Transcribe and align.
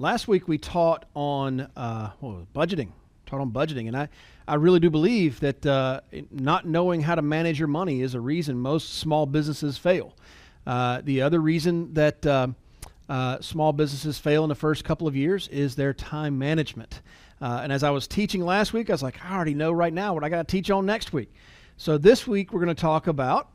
Last 0.00 0.28
week 0.28 0.48
we 0.48 0.56
taught 0.56 1.04
on 1.14 1.68
uh, 1.76 2.12
budgeting, 2.54 2.92
taught 3.26 3.40
on 3.40 3.50
budgeting, 3.50 3.88
and 3.88 3.96
I, 3.96 4.08
I 4.46 4.54
really 4.54 4.80
do 4.80 4.88
believe 4.88 5.40
that 5.40 5.66
uh, 5.66 6.00
not 6.30 6.66
knowing 6.66 7.02
how 7.02 7.14
to 7.14 7.20
manage 7.20 7.58
your 7.58 7.68
money 7.68 8.00
is 8.00 8.14
a 8.14 8.20
reason 8.20 8.58
most 8.58 9.00
small 9.00 9.26
businesses 9.26 9.76
fail. 9.76 10.14
Uh, 10.68 11.00
the 11.02 11.22
other 11.22 11.40
reason 11.40 11.94
that 11.94 12.24
uh, 12.26 12.48
uh, 13.08 13.40
small 13.40 13.72
businesses 13.72 14.18
fail 14.18 14.44
in 14.44 14.48
the 14.48 14.54
first 14.54 14.84
couple 14.84 15.08
of 15.08 15.16
years 15.16 15.48
is 15.48 15.74
their 15.74 15.94
time 15.94 16.38
management. 16.38 17.00
Uh, 17.40 17.60
and 17.62 17.72
as 17.72 17.82
I 17.82 17.90
was 17.90 18.06
teaching 18.06 18.44
last 18.44 18.72
week, 18.72 18.90
I 18.90 18.92
was 18.92 19.02
like, 19.02 19.24
I 19.24 19.34
already 19.34 19.54
know 19.54 19.72
right 19.72 19.92
now 19.92 20.12
what 20.12 20.22
I 20.22 20.28
got 20.28 20.46
to 20.46 20.52
teach 20.52 20.70
on 20.70 20.84
next 20.84 21.12
week. 21.12 21.32
So 21.76 21.96
this 21.96 22.26
week 22.26 22.52
we're 22.52 22.60
going 22.60 22.74
to 22.74 22.80
talk 22.80 23.06
about 23.06 23.48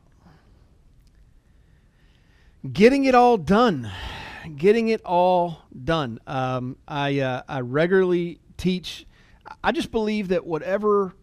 getting 2.72 3.04
it 3.04 3.14
all 3.14 3.36
done 3.36 3.90
getting 4.56 4.88
it 4.88 5.00
all 5.04 5.62
done. 5.84 6.18
Um, 6.26 6.76
I 6.86 7.20
uh, 7.20 7.42
I 7.48 7.60
regularly 7.60 8.40
teach. 8.56 9.06
I 9.62 9.72
just 9.72 9.90
believe 9.90 10.28
that 10.28 10.46
whatever 10.46 11.14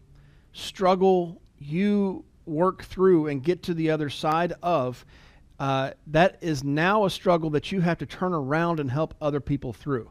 struggle 0.52 1.40
you 1.58 2.24
work 2.46 2.84
through 2.84 3.28
and 3.28 3.42
get 3.42 3.62
to 3.64 3.74
the 3.74 3.90
other 3.90 4.10
side 4.10 4.54
of, 4.62 5.04
uh, 5.58 5.92
that 6.08 6.38
is 6.40 6.64
now 6.64 7.04
a 7.04 7.10
struggle 7.10 7.50
that 7.50 7.72
you 7.72 7.80
have 7.80 7.98
to 7.98 8.06
turn 8.06 8.34
around 8.34 8.80
and 8.80 8.90
help 8.90 9.14
other 9.20 9.40
people 9.40 9.72
through. 9.72 10.10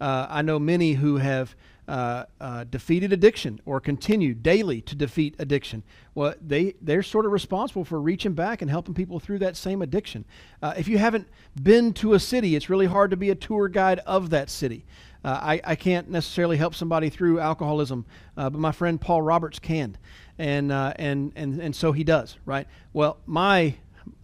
Uh, 0.00 0.26
I 0.28 0.42
know 0.42 0.58
many 0.58 0.94
who 0.94 1.16
have 1.16 1.54
uh, 1.88 2.24
uh, 2.40 2.64
defeated 2.64 3.12
addiction 3.12 3.60
or 3.64 3.80
continue 3.80 4.34
daily 4.34 4.80
to 4.80 4.94
defeat 4.94 5.34
addiction. 5.38 5.82
Well, 6.14 6.34
they, 6.40 6.74
they're 6.80 7.02
sort 7.02 7.26
of 7.26 7.32
responsible 7.32 7.84
for 7.84 8.00
reaching 8.00 8.32
back 8.32 8.62
and 8.62 8.70
helping 8.70 8.94
people 8.94 9.20
through 9.20 9.40
that 9.40 9.56
same 9.56 9.82
addiction. 9.82 10.24
Uh, 10.62 10.74
if 10.76 10.88
you 10.88 10.98
haven't 10.98 11.28
been 11.62 11.92
to 11.94 12.14
a 12.14 12.20
city, 12.20 12.56
it's 12.56 12.70
really 12.70 12.86
hard 12.86 13.10
to 13.10 13.16
be 13.16 13.30
a 13.30 13.34
tour 13.34 13.68
guide 13.68 13.98
of 14.00 14.30
that 14.30 14.50
city. 14.50 14.84
Uh, 15.24 15.38
I, 15.42 15.60
I 15.64 15.74
can't 15.76 16.08
necessarily 16.08 16.56
help 16.56 16.74
somebody 16.74 17.08
through 17.08 17.38
alcoholism, 17.38 18.06
but 18.34 18.54
my 18.54 18.72
friend 18.72 19.00
Paul 19.00 19.22
Roberts 19.22 19.58
can. 19.58 19.96
And, 20.38 20.72
and, 20.72 21.32
and, 21.36 21.60
and 21.60 21.76
so 21.76 21.92
he 21.92 22.02
does, 22.02 22.38
right? 22.44 22.66
Well, 22.92 23.18
my 23.26 23.74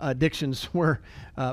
addictions 0.00 0.68
were 0.74 1.00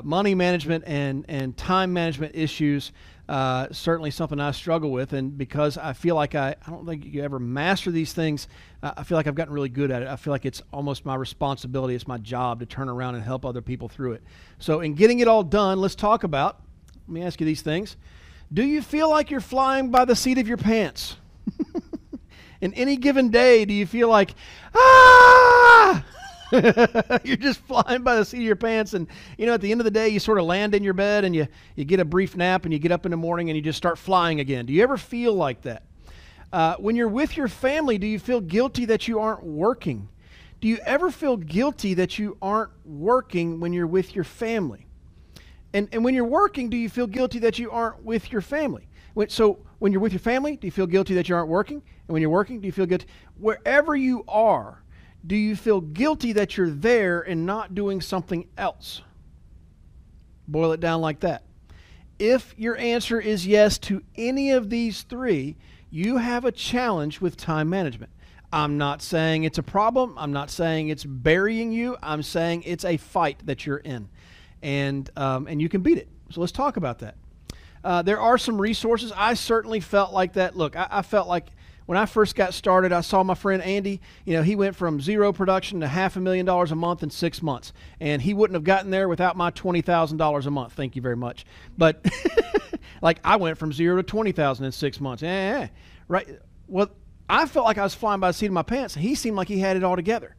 money 0.02 0.34
management 0.34 0.84
and, 0.86 1.24
and 1.28 1.56
time 1.56 1.92
management 1.92 2.34
issues 2.34 2.92
uh, 3.28 3.66
certainly 3.72 4.10
something 4.10 4.38
I 4.38 4.52
struggle 4.52 4.90
with. 4.90 5.12
And 5.12 5.36
because 5.36 5.76
I 5.76 5.92
feel 5.92 6.14
like 6.14 6.34
I, 6.34 6.54
I 6.64 6.70
don't 6.70 6.86
think 6.86 7.04
you 7.04 7.22
ever 7.22 7.38
master 7.38 7.90
these 7.90 8.12
things, 8.12 8.46
uh, 8.82 8.92
I 8.96 9.02
feel 9.02 9.16
like 9.16 9.26
I've 9.26 9.34
gotten 9.34 9.52
really 9.52 9.68
good 9.68 9.90
at 9.90 10.02
it. 10.02 10.08
I 10.08 10.16
feel 10.16 10.32
like 10.32 10.46
it's 10.46 10.62
almost 10.72 11.04
my 11.04 11.14
responsibility, 11.14 11.94
it's 11.94 12.06
my 12.06 12.18
job 12.18 12.60
to 12.60 12.66
turn 12.66 12.88
around 12.88 13.16
and 13.16 13.24
help 13.24 13.44
other 13.44 13.62
people 13.62 13.88
through 13.88 14.12
it. 14.12 14.22
So, 14.58 14.80
in 14.80 14.94
getting 14.94 15.20
it 15.20 15.28
all 15.28 15.42
done, 15.42 15.80
let's 15.80 15.94
talk 15.94 16.22
about, 16.24 16.62
let 17.08 17.08
me 17.08 17.22
ask 17.22 17.40
you 17.40 17.46
these 17.46 17.62
things. 17.62 17.96
Do 18.52 18.64
you 18.64 18.80
feel 18.80 19.10
like 19.10 19.30
you're 19.30 19.40
flying 19.40 19.90
by 19.90 20.04
the 20.04 20.14
seat 20.14 20.38
of 20.38 20.46
your 20.46 20.56
pants? 20.56 21.16
in 22.60 22.74
any 22.74 22.96
given 22.96 23.30
day, 23.30 23.64
do 23.64 23.74
you 23.74 23.86
feel 23.86 24.08
like, 24.08 24.34
ah! 24.74 25.45
You're 27.24 27.36
just 27.36 27.60
flying 27.60 28.02
by 28.02 28.16
the 28.16 28.24
seat 28.24 28.38
of 28.38 28.44
your 28.44 28.56
pants, 28.56 28.94
and 28.94 29.06
you 29.36 29.46
know, 29.46 29.54
at 29.54 29.60
the 29.60 29.70
end 29.72 29.80
of 29.80 29.84
the 29.84 29.90
day, 29.90 30.08
you 30.08 30.20
sort 30.20 30.38
of 30.38 30.44
land 30.44 30.74
in 30.74 30.84
your 30.84 30.94
bed 30.94 31.24
and 31.24 31.34
you, 31.34 31.48
you 31.74 31.84
get 31.84 32.00
a 32.00 32.04
brief 32.04 32.36
nap 32.36 32.64
and 32.64 32.72
you 32.72 32.78
get 32.78 32.92
up 32.92 33.04
in 33.04 33.10
the 33.10 33.16
morning 33.16 33.50
and 33.50 33.56
you 33.56 33.62
just 33.62 33.76
start 33.76 33.98
flying 33.98 34.40
again. 34.40 34.66
Do 34.66 34.72
you 34.72 34.82
ever 34.82 34.96
feel 34.96 35.34
like 35.34 35.62
that? 35.62 35.82
Uh, 36.52 36.76
when 36.76 36.94
you're 36.94 37.08
with 37.08 37.36
your 37.36 37.48
family, 37.48 37.98
do 37.98 38.06
you 38.06 38.18
feel 38.18 38.40
guilty 38.40 38.84
that 38.86 39.08
you 39.08 39.18
aren't 39.18 39.42
working? 39.42 40.08
Do 40.60 40.68
you 40.68 40.78
ever 40.84 41.10
feel 41.10 41.36
guilty 41.36 41.94
that 41.94 42.18
you 42.18 42.38
aren't 42.40 42.70
working 42.84 43.60
when 43.60 43.72
you're 43.72 43.86
with 43.86 44.14
your 44.14 44.24
family? 44.24 44.86
And, 45.74 45.88
and 45.92 46.04
when 46.04 46.14
you're 46.14 46.24
working, 46.24 46.70
do 46.70 46.76
you 46.76 46.88
feel 46.88 47.06
guilty 47.06 47.40
that 47.40 47.58
you 47.58 47.70
aren't 47.70 48.02
with 48.04 48.32
your 48.32 48.40
family? 48.40 48.88
When, 49.14 49.28
so 49.28 49.58
when 49.78 49.92
you're 49.92 50.00
with 50.00 50.12
your 50.12 50.20
family, 50.20 50.56
do 50.56 50.66
you 50.66 50.70
feel 50.70 50.86
guilty 50.86 51.14
that 51.14 51.28
you 51.28 51.34
aren't 51.34 51.48
working? 51.48 51.82
And 52.08 52.12
when 52.12 52.22
you're 52.22 52.30
working, 52.30 52.60
do 52.60 52.66
you 52.66 52.72
feel 52.72 52.86
guilty? 52.86 53.06
Wherever 53.38 53.94
you 53.94 54.24
are, 54.28 54.82
do 55.26 55.34
you 55.36 55.56
feel 55.56 55.80
guilty 55.80 56.32
that 56.32 56.56
you're 56.56 56.70
there 56.70 57.20
and 57.20 57.46
not 57.46 57.74
doing 57.74 58.00
something 58.00 58.46
else? 58.56 59.02
Boil 60.46 60.72
it 60.72 60.80
down 60.80 61.00
like 61.00 61.20
that. 61.20 61.42
If 62.18 62.54
your 62.56 62.76
answer 62.76 63.20
is 63.20 63.46
yes 63.46 63.78
to 63.78 64.02
any 64.16 64.52
of 64.52 64.70
these 64.70 65.02
three, 65.02 65.56
you 65.90 66.18
have 66.18 66.44
a 66.44 66.52
challenge 66.52 67.20
with 67.20 67.36
time 67.36 67.68
management. 67.68 68.12
I'm 68.52 68.78
not 68.78 69.02
saying 69.02 69.44
it's 69.44 69.58
a 69.58 69.62
problem. 69.62 70.14
I'm 70.16 70.32
not 70.32 70.50
saying 70.50 70.88
it's 70.88 71.04
burying 71.04 71.72
you. 71.72 71.96
I'm 72.02 72.22
saying 72.22 72.62
it's 72.62 72.84
a 72.84 72.96
fight 72.96 73.44
that 73.44 73.66
you're 73.66 73.78
in, 73.78 74.08
and 74.62 75.10
um, 75.16 75.46
and 75.48 75.60
you 75.60 75.68
can 75.68 75.82
beat 75.82 75.98
it. 75.98 76.08
So 76.30 76.40
let's 76.40 76.52
talk 76.52 76.76
about 76.76 77.00
that. 77.00 77.16
Uh, 77.82 78.02
there 78.02 78.20
are 78.20 78.38
some 78.38 78.60
resources. 78.60 79.12
I 79.14 79.34
certainly 79.34 79.80
felt 79.80 80.12
like 80.12 80.34
that. 80.34 80.56
Look, 80.56 80.76
I, 80.76 80.86
I 80.90 81.02
felt 81.02 81.28
like 81.28 81.48
when 81.86 81.96
I 81.96 82.06
first 82.06 82.34
got 82.34 82.52
started, 82.52 82.92
I 82.92 83.00
saw 83.00 83.22
my 83.22 83.34
friend 83.34 83.62
Andy. 83.62 84.00
You 84.24 84.34
know, 84.34 84.42
he 84.42 84.56
went 84.56 84.76
from 84.76 85.00
zero 85.00 85.32
production 85.32 85.80
to 85.80 85.88
half 85.88 86.16
a 86.16 86.20
million 86.20 86.44
dollars 86.44 86.72
a 86.72 86.74
month 86.74 87.02
in 87.02 87.10
six 87.10 87.40
months, 87.42 87.72
and 88.00 88.20
he 88.20 88.34
wouldn't 88.34 88.54
have 88.54 88.64
gotten 88.64 88.90
there 88.90 89.08
without 89.08 89.36
my 89.36 89.50
twenty 89.50 89.80
thousand 89.80 90.18
dollars 90.18 90.46
a 90.46 90.50
month. 90.50 90.72
Thank 90.74 90.96
you 90.96 91.02
very 91.02 91.16
much. 91.16 91.46
But 91.78 92.04
like, 93.02 93.20
I 93.24 93.36
went 93.36 93.56
from 93.56 93.72
zero 93.72 93.96
to 93.96 94.02
twenty 94.02 94.32
thousand 94.32 94.66
in 94.66 94.72
six 94.72 95.00
months. 95.00 95.22
Eh, 95.22 95.68
right? 96.08 96.28
Well, 96.66 96.90
I 97.28 97.46
felt 97.46 97.66
like 97.66 97.78
I 97.78 97.84
was 97.84 97.94
flying 97.94 98.20
by 98.20 98.28
the 98.28 98.34
seat 98.34 98.46
of 98.46 98.52
my 98.52 98.62
pants, 98.62 98.96
and 98.96 99.02
he 99.04 99.14
seemed 99.14 99.36
like 99.36 99.48
he 99.48 99.58
had 99.60 99.76
it 99.76 99.84
all 99.84 99.96
together. 99.96 100.34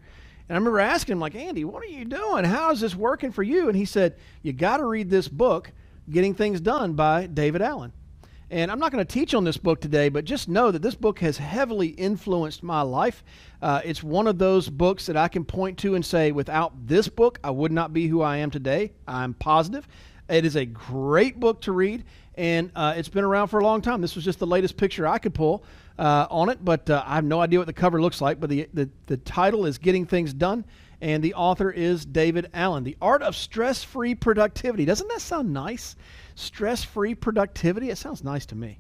And 0.49 0.55
I 0.55 0.59
remember 0.59 0.79
asking 0.79 1.13
him, 1.13 1.19
like, 1.19 1.35
Andy, 1.35 1.65
what 1.65 1.83
are 1.83 1.87
you 1.87 2.05
doing? 2.05 2.45
How 2.45 2.71
is 2.71 2.79
this 2.79 2.95
working 2.95 3.31
for 3.31 3.43
you? 3.43 3.67
And 3.67 3.75
he 3.75 3.85
said, 3.85 4.15
You 4.43 4.53
got 4.53 4.77
to 4.77 4.85
read 4.85 5.09
this 5.09 5.27
book, 5.27 5.71
Getting 6.09 6.33
Things 6.33 6.61
Done 6.61 6.93
by 6.93 7.27
David 7.27 7.61
Allen. 7.61 7.91
And 8.49 8.71
I'm 8.71 8.79
not 8.79 8.93
going 8.93 9.05
to 9.05 9.13
teach 9.13 9.33
on 9.33 9.43
this 9.43 9.57
book 9.57 9.81
today, 9.81 10.07
but 10.07 10.23
just 10.23 10.47
know 10.47 10.71
that 10.71 10.81
this 10.81 10.95
book 10.95 11.19
has 11.19 11.37
heavily 11.37 11.87
influenced 11.87 12.63
my 12.63 12.81
life. 12.81 13.23
Uh, 13.61 13.81
it's 13.83 14.01
one 14.01 14.25
of 14.25 14.37
those 14.37 14.69
books 14.69 15.05
that 15.07 15.17
I 15.17 15.27
can 15.27 15.43
point 15.43 15.77
to 15.79 15.95
and 15.95 16.05
say, 16.05 16.31
without 16.31 16.87
this 16.87 17.09
book, 17.09 17.39
I 17.43 17.51
would 17.51 17.73
not 17.73 17.91
be 17.91 18.07
who 18.07 18.21
I 18.21 18.37
am 18.37 18.49
today. 18.49 18.93
I'm 19.05 19.33
positive. 19.33 19.85
It 20.29 20.45
is 20.45 20.55
a 20.55 20.65
great 20.65 21.39
book 21.39 21.61
to 21.61 21.73
read, 21.73 22.05
and 22.35 22.71
uh, 22.75 22.93
it's 22.95 23.09
been 23.09 23.25
around 23.25 23.49
for 23.49 23.59
a 23.59 23.63
long 23.63 23.81
time. 23.81 23.99
This 23.99 24.15
was 24.15 24.23
just 24.23 24.39
the 24.39 24.47
latest 24.47 24.77
picture 24.77 25.05
I 25.07 25.17
could 25.17 25.33
pull 25.33 25.63
uh, 25.99 26.27
on 26.29 26.49
it, 26.49 26.63
but 26.63 26.89
uh, 26.89 27.03
I 27.05 27.15
have 27.15 27.25
no 27.25 27.41
idea 27.41 27.59
what 27.59 27.67
the 27.67 27.73
cover 27.73 28.01
looks 28.01 28.21
like. 28.21 28.39
But 28.39 28.49
the, 28.49 28.69
the, 28.73 28.89
the 29.07 29.17
title 29.17 29.65
is 29.65 29.77
Getting 29.77 30.05
Things 30.05 30.33
Done, 30.33 30.63
and 31.01 31.23
the 31.23 31.33
author 31.33 31.71
is 31.71 32.05
David 32.05 32.49
Allen. 32.53 32.83
The 32.83 32.97
Art 33.01 33.21
of 33.21 33.35
Stress 33.35 33.83
Free 33.83 34.15
Productivity. 34.15 34.85
Doesn't 34.85 35.07
that 35.09 35.21
sound 35.21 35.53
nice? 35.53 35.95
stress 36.37 36.83
free 36.83 37.15
productivity. 37.15 37.89
It 37.89 37.97
sounds 37.97 38.23
nice 38.23 38.45
to 38.47 38.55
me. 38.55 38.79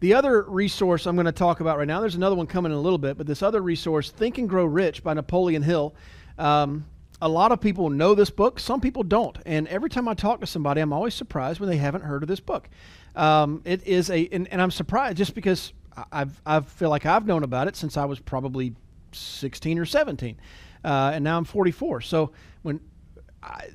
The 0.00 0.12
other 0.12 0.42
resource 0.42 1.06
I'm 1.06 1.14
going 1.14 1.26
to 1.26 1.32
talk 1.32 1.60
about 1.60 1.78
right 1.78 1.86
now, 1.86 2.00
there's 2.00 2.16
another 2.16 2.34
one 2.34 2.46
coming 2.46 2.72
in 2.72 2.76
a 2.76 2.80
little 2.80 2.98
bit, 2.98 3.16
but 3.16 3.26
this 3.26 3.42
other 3.42 3.62
resource, 3.62 4.10
Think 4.10 4.38
and 4.38 4.48
Grow 4.48 4.66
Rich 4.66 5.02
by 5.02 5.14
Napoleon 5.14 5.62
Hill. 5.62 5.94
Um, 6.36 6.84
a 7.22 7.28
lot 7.28 7.52
of 7.52 7.60
people 7.60 7.88
know 7.88 8.14
this 8.14 8.28
book, 8.28 8.58
some 8.58 8.80
people 8.80 9.04
don't. 9.04 9.38
And 9.46 9.68
every 9.68 9.88
time 9.88 10.08
I 10.08 10.14
talk 10.14 10.40
to 10.40 10.46
somebody, 10.46 10.80
I'm 10.80 10.92
always 10.92 11.14
surprised 11.14 11.60
when 11.60 11.70
they 11.70 11.76
haven't 11.76 12.02
heard 12.02 12.22
of 12.22 12.28
this 12.28 12.40
book. 12.40 12.68
Um, 13.14 13.62
it 13.64 13.86
is 13.86 14.10
a, 14.10 14.28
and, 14.32 14.48
and, 14.48 14.60
I'm 14.60 14.72
surprised 14.72 15.16
just 15.16 15.36
because 15.36 15.72
I've, 16.10 16.42
I 16.44 16.58
feel 16.60 16.90
like 16.90 17.06
I've 17.06 17.24
known 17.24 17.44
about 17.44 17.68
it 17.68 17.76
since 17.76 17.96
I 17.96 18.04
was 18.04 18.18
probably 18.18 18.74
16 19.12 19.78
or 19.78 19.86
17. 19.86 20.36
Uh, 20.84 21.12
and 21.14 21.24
now 21.24 21.36
I'm 21.38 21.44
44. 21.44 22.02
So 22.02 22.32
when 22.62 22.80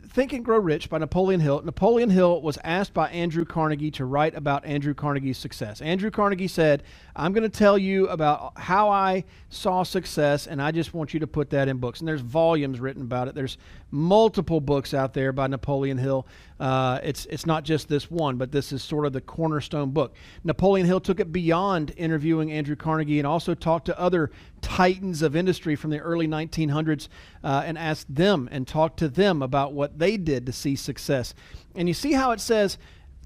Think 0.07 0.33
and 0.33 0.43
Grow 0.43 0.57
Rich 0.57 0.89
by 0.89 0.97
Napoleon 0.97 1.39
Hill. 1.39 1.61
Napoleon 1.63 2.09
Hill 2.09 2.41
was 2.41 2.57
asked 2.63 2.93
by 2.93 3.09
Andrew 3.09 3.45
Carnegie 3.45 3.91
to 3.91 4.05
write 4.05 4.35
about 4.35 4.65
Andrew 4.65 4.93
Carnegie's 4.93 5.37
success. 5.37 5.81
Andrew 5.81 6.09
Carnegie 6.09 6.47
said, 6.47 6.83
I'm 7.15 7.31
going 7.31 7.49
to 7.49 7.57
tell 7.57 7.77
you 7.77 8.07
about 8.07 8.57
how 8.57 8.89
I 8.89 9.25
saw 9.49 9.83
success, 9.83 10.47
and 10.47 10.61
I 10.61 10.71
just 10.71 10.93
want 10.93 11.13
you 11.13 11.19
to 11.19 11.27
put 11.27 11.51
that 11.51 11.67
in 11.67 11.77
books. 11.77 11.99
And 11.99 12.07
there's 12.07 12.21
volumes 12.21 12.79
written 12.79 13.03
about 13.03 13.27
it. 13.27 13.35
There's 13.35 13.57
multiple 13.91 14.59
books 14.59 14.93
out 14.93 15.13
there 15.13 15.31
by 15.31 15.47
Napoleon 15.47 15.97
Hill. 15.97 16.25
Uh, 16.59 16.99
it's, 17.03 17.25
it's 17.27 17.45
not 17.45 17.63
just 17.63 17.87
this 17.87 18.11
one, 18.11 18.37
but 18.37 18.51
this 18.51 18.71
is 18.71 18.83
sort 18.83 19.05
of 19.05 19.13
the 19.13 19.21
cornerstone 19.21 19.91
book. 19.91 20.15
Napoleon 20.43 20.85
Hill 20.85 20.99
took 20.99 21.19
it 21.19 21.31
beyond 21.31 21.93
interviewing 21.95 22.51
Andrew 22.51 22.75
Carnegie 22.75 23.19
and 23.19 23.27
also 23.27 23.55
talked 23.55 23.85
to 23.85 23.99
other 23.99 24.31
titans 24.61 25.21
of 25.21 25.35
industry 25.35 25.75
from 25.75 25.91
the 25.91 25.99
early 25.99 26.27
1900s 26.27 27.07
uh, 27.43 27.63
and 27.65 27.77
asked 27.77 28.13
them 28.13 28.49
and 28.51 28.67
talked 28.67 28.99
to 28.99 29.07
them 29.07 29.41
about 29.41 29.73
what 29.73 29.99
they 29.99 30.17
did 30.17 30.45
to 30.45 30.51
see 30.51 30.75
success. 30.75 31.33
And 31.75 31.87
you 31.87 31.93
see 31.93 32.13
how 32.13 32.31
it 32.31 32.41
says, 32.41 32.77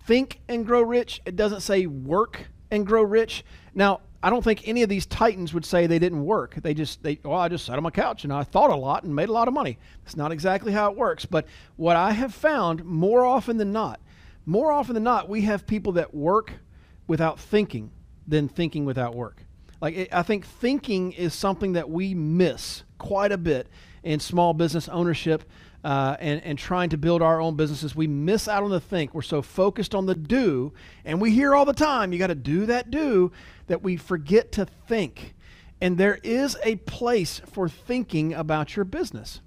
think 0.06 0.40
and 0.48 0.66
grow 0.66 0.82
rich? 0.82 1.22
It 1.26 1.36
doesn't 1.36 1.62
say 1.62 1.88
work 1.88 2.48
and 2.70 2.86
grow 2.86 3.02
rich. 3.02 3.44
Now, 3.74 4.02
I 4.24 4.30
don't 4.30 4.42
think 4.42 4.66
any 4.66 4.84
of 4.84 4.90
these 4.90 5.06
titans 5.06 5.54
would 5.54 5.66
say 5.66 5.86
they 5.86 6.00
didn't 6.00 6.24
work. 6.24 6.56
They 6.56 6.74
just, 6.74 7.04
they, 7.04 7.20
well, 7.26 7.38
I 7.38 7.50
just 7.50 7.66
sat 7.66 7.76
on 7.76 7.84
my 7.84 7.90
couch 7.92 8.24
and 8.24 8.32
I 8.32 8.44
thought 8.44 8.70
a 8.70 8.76
lot 8.76 9.04
and 9.04 9.14
made 9.14 9.28
a 9.28 9.34
lot 9.34 9.50
of 9.50 9.54
money. 9.54 9.78
It's 10.06 10.16
not 10.16 10.32
exactly 10.32 10.72
how 10.72 10.90
it 10.90 10.98
works. 10.98 11.26
But 11.26 11.46
what 11.76 11.98
I 11.98 12.12
have 12.12 12.34
found 12.34 12.86
more 12.86 13.26
often 13.26 13.58
than 13.58 13.74
not, 13.74 14.00
more 14.46 14.72
often 14.72 14.94
than 14.94 15.04
not, 15.04 15.28
we 15.28 15.42
have 15.42 15.68
people 15.68 15.92
that 15.94 16.16
work 16.16 16.54
without 17.06 17.38
thinking 17.38 17.92
than 18.26 18.48
thinking 18.48 18.86
without 18.86 19.14
work. 19.14 19.44
Like, 19.82 19.96
it, 19.96 20.14
I 20.14 20.24
think 20.24 20.46
thinking 20.46 21.12
is 21.12 21.34
something 21.34 21.74
that 21.74 21.90
we 21.90 22.14
miss 22.14 22.84
quite 22.98 23.34
a 23.34 23.38
bit 23.38 23.68
in 24.04 24.22
small 24.22 24.54
business 24.54 24.88
ownership 24.88 25.44
uh, 25.84 26.16
and, 26.20 26.42
and 26.44 26.58
trying 26.58 26.90
to 26.90 26.98
build 26.98 27.22
our 27.22 27.42
own 27.42 27.56
businesses, 27.56 27.96
we 27.96 28.08
miss 28.08 28.48
out 28.48 28.64
on 28.64 28.70
the 28.70 28.80
think. 28.80 29.14
We're 29.14 29.22
so 29.22 29.42
focused 29.42 29.94
on 29.94 30.06
the 30.06 30.16
do, 30.16 30.74
and 31.04 31.20
we 31.20 31.32
hear 31.32 31.54
all 31.54 31.66
the 31.66 31.74
time, 31.74 32.14
you 32.14 32.20
got 32.20 32.28
to 32.28 32.36
do 32.36 32.66
that 32.68 32.90
do, 32.90 33.32
that 33.68 33.84
we 33.84 33.98
forget 33.98 34.52
to 34.54 34.66
think. 34.88 35.36
And 35.82 35.98
there 35.98 36.20
is 36.24 36.56
a 36.64 36.78
place 36.78 37.42
for 37.52 37.68
thinking 37.68 38.34
about 38.34 38.76
your 38.76 38.86
business. 38.86 39.42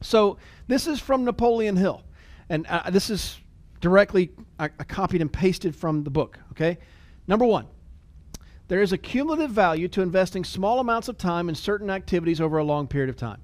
So, 0.00 0.38
this 0.68 0.86
is 0.86 1.00
from 1.00 1.24
Napoleon 1.24 1.76
Hill. 1.76 2.02
And 2.48 2.66
uh, 2.66 2.88
this 2.90 3.10
is 3.10 3.38
directly, 3.80 4.30
I, 4.58 4.66
I 4.66 4.84
copied 4.84 5.20
and 5.20 5.30
pasted 5.30 5.76
from 5.76 6.04
the 6.04 6.10
book, 6.10 6.38
okay? 6.52 6.78
Number 7.26 7.44
one, 7.44 7.66
there 8.68 8.80
is 8.80 8.92
a 8.92 8.98
cumulative 8.98 9.50
value 9.50 9.88
to 9.88 10.00
investing 10.00 10.44
small 10.44 10.80
amounts 10.80 11.08
of 11.08 11.18
time 11.18 11.48
in 11.50 11.54
certain 11.54 11.90
activities 11.90 12.40
over 12.40 12.56
a 12.56 12.64
long 12.64 12.86
period 12.86 13.10
of 13.10 13.16
time 13.16 13.40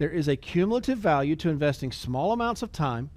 there 0.00 0.10
is 0.10 0.28
a 0.28 0.36
cumulative 0.36 0.96
value 0.96 1.36
to 1.36 1.50
investing 1.50 1.92
small 1.92 2.32
amounts 2.32 2.62
of 2.62 2.72
time 2.72 3.10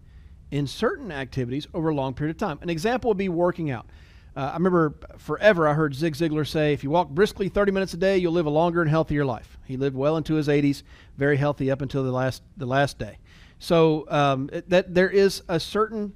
in 0.51 0.67
certain 0.67 1.13
activities 1.13 1.65
over 1.73 1.87
a 1.87 1.95
long 1.95 2.13
period 2.13 2.35
of 2.35 2.37
time. 2.37 2.59
An 2.61 2.69
example 2.69 3.09
would 3.09 3.17
be 3.17 3.29
working 3.29 3.71
out. 3.71 3.87
Uh, 4.35 4.49
I 4.51 4.53
remember 4.55 4.93
forever 5.17 5.65
I 5.65 5.75
heard 5.75 5.95
Zig 5.95 6.13
Ziglar 6.13 6.45
say, 6.45 6.73
if 6.73 6.83
you 6.83 6.89
walk 6.89 7.07
briskly 7.07 7.47
30 7.47 7.71
minutes 7.71 7.93
a 7.93 7.97
day, 7.97 8.17
you'll 8.17 8.33
live 8.33 8.47
a 8.47 8.49
longer 8.49 8.81
and 8.81 8.89
healthier 8.89 9.23
life. 9.23 9.57
He 9.63 9.77
lived 9.77 9.95
well 9.95 10.17
into 10.17 10.33
his 10.33 10.49
80s, 10.49 10.83
very 11.15 11.37
healthy 11.37 11.71
up 11.71 11.81
until 11.81 12.03
the 12.03 12.11
last, 12.11 12.43
the 12.57 12.65
last 12.65 12.99
day. 12.99 13.17
So 13.59 14.05
um, 14.09 14.49
that 14.67 14.93
there 14.93 15.09
is 15.09 15.41
a 15.47 15.61
certain 15.61 16.11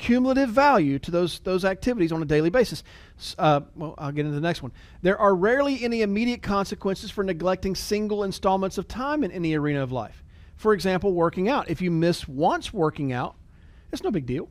cumulative 0.00 0.48
value 0.48 0.98
to 0.98 1.10
those, 1.10 1.40
those 1.40 1.64
activities 1.64 2.10
on 2.10 2.22
a 2.22 2.24
daily 2.24 2.50
basis. 2.50 2.82
Uh, 3.38 3.60
well, 3.76 3.94
I'll 3.98 4.12
get 4.12 4.24
into 4.24 4.34
the 4.34 4.40
next 4.40 4.62
one. 4.62 4.72
There 5.02 5.18
are 5.18 5.34
rarely 5.34 5.84
any 5.84 6.00
immediate 6.00 6.42
consequences 6.42 7.10
for 7.10 7.22
neglecting 7.22 7.76
single 7.76 8.24
installments 8.24 8.78
of 8.78 8.88
time 8.88 9.22
in 9.22 9.30
any 9.30 9.54
arena 9.54 9.82
of 9.82 9.92
life. 9.92 10.24
For 10.56 10.72
example, 10.72 11.12
working 11.12 11.48
out. 11.48 11.68
If 11.68 11.82
you 11.82 11.90
miss 11.90 12.26
once 12.26 12.72
working 12.72 13.12
out, 13.12 13.36
it's 13.92 14.02
no 14.02 14.10
big 14.10 14.26
deal. 14.26 14.48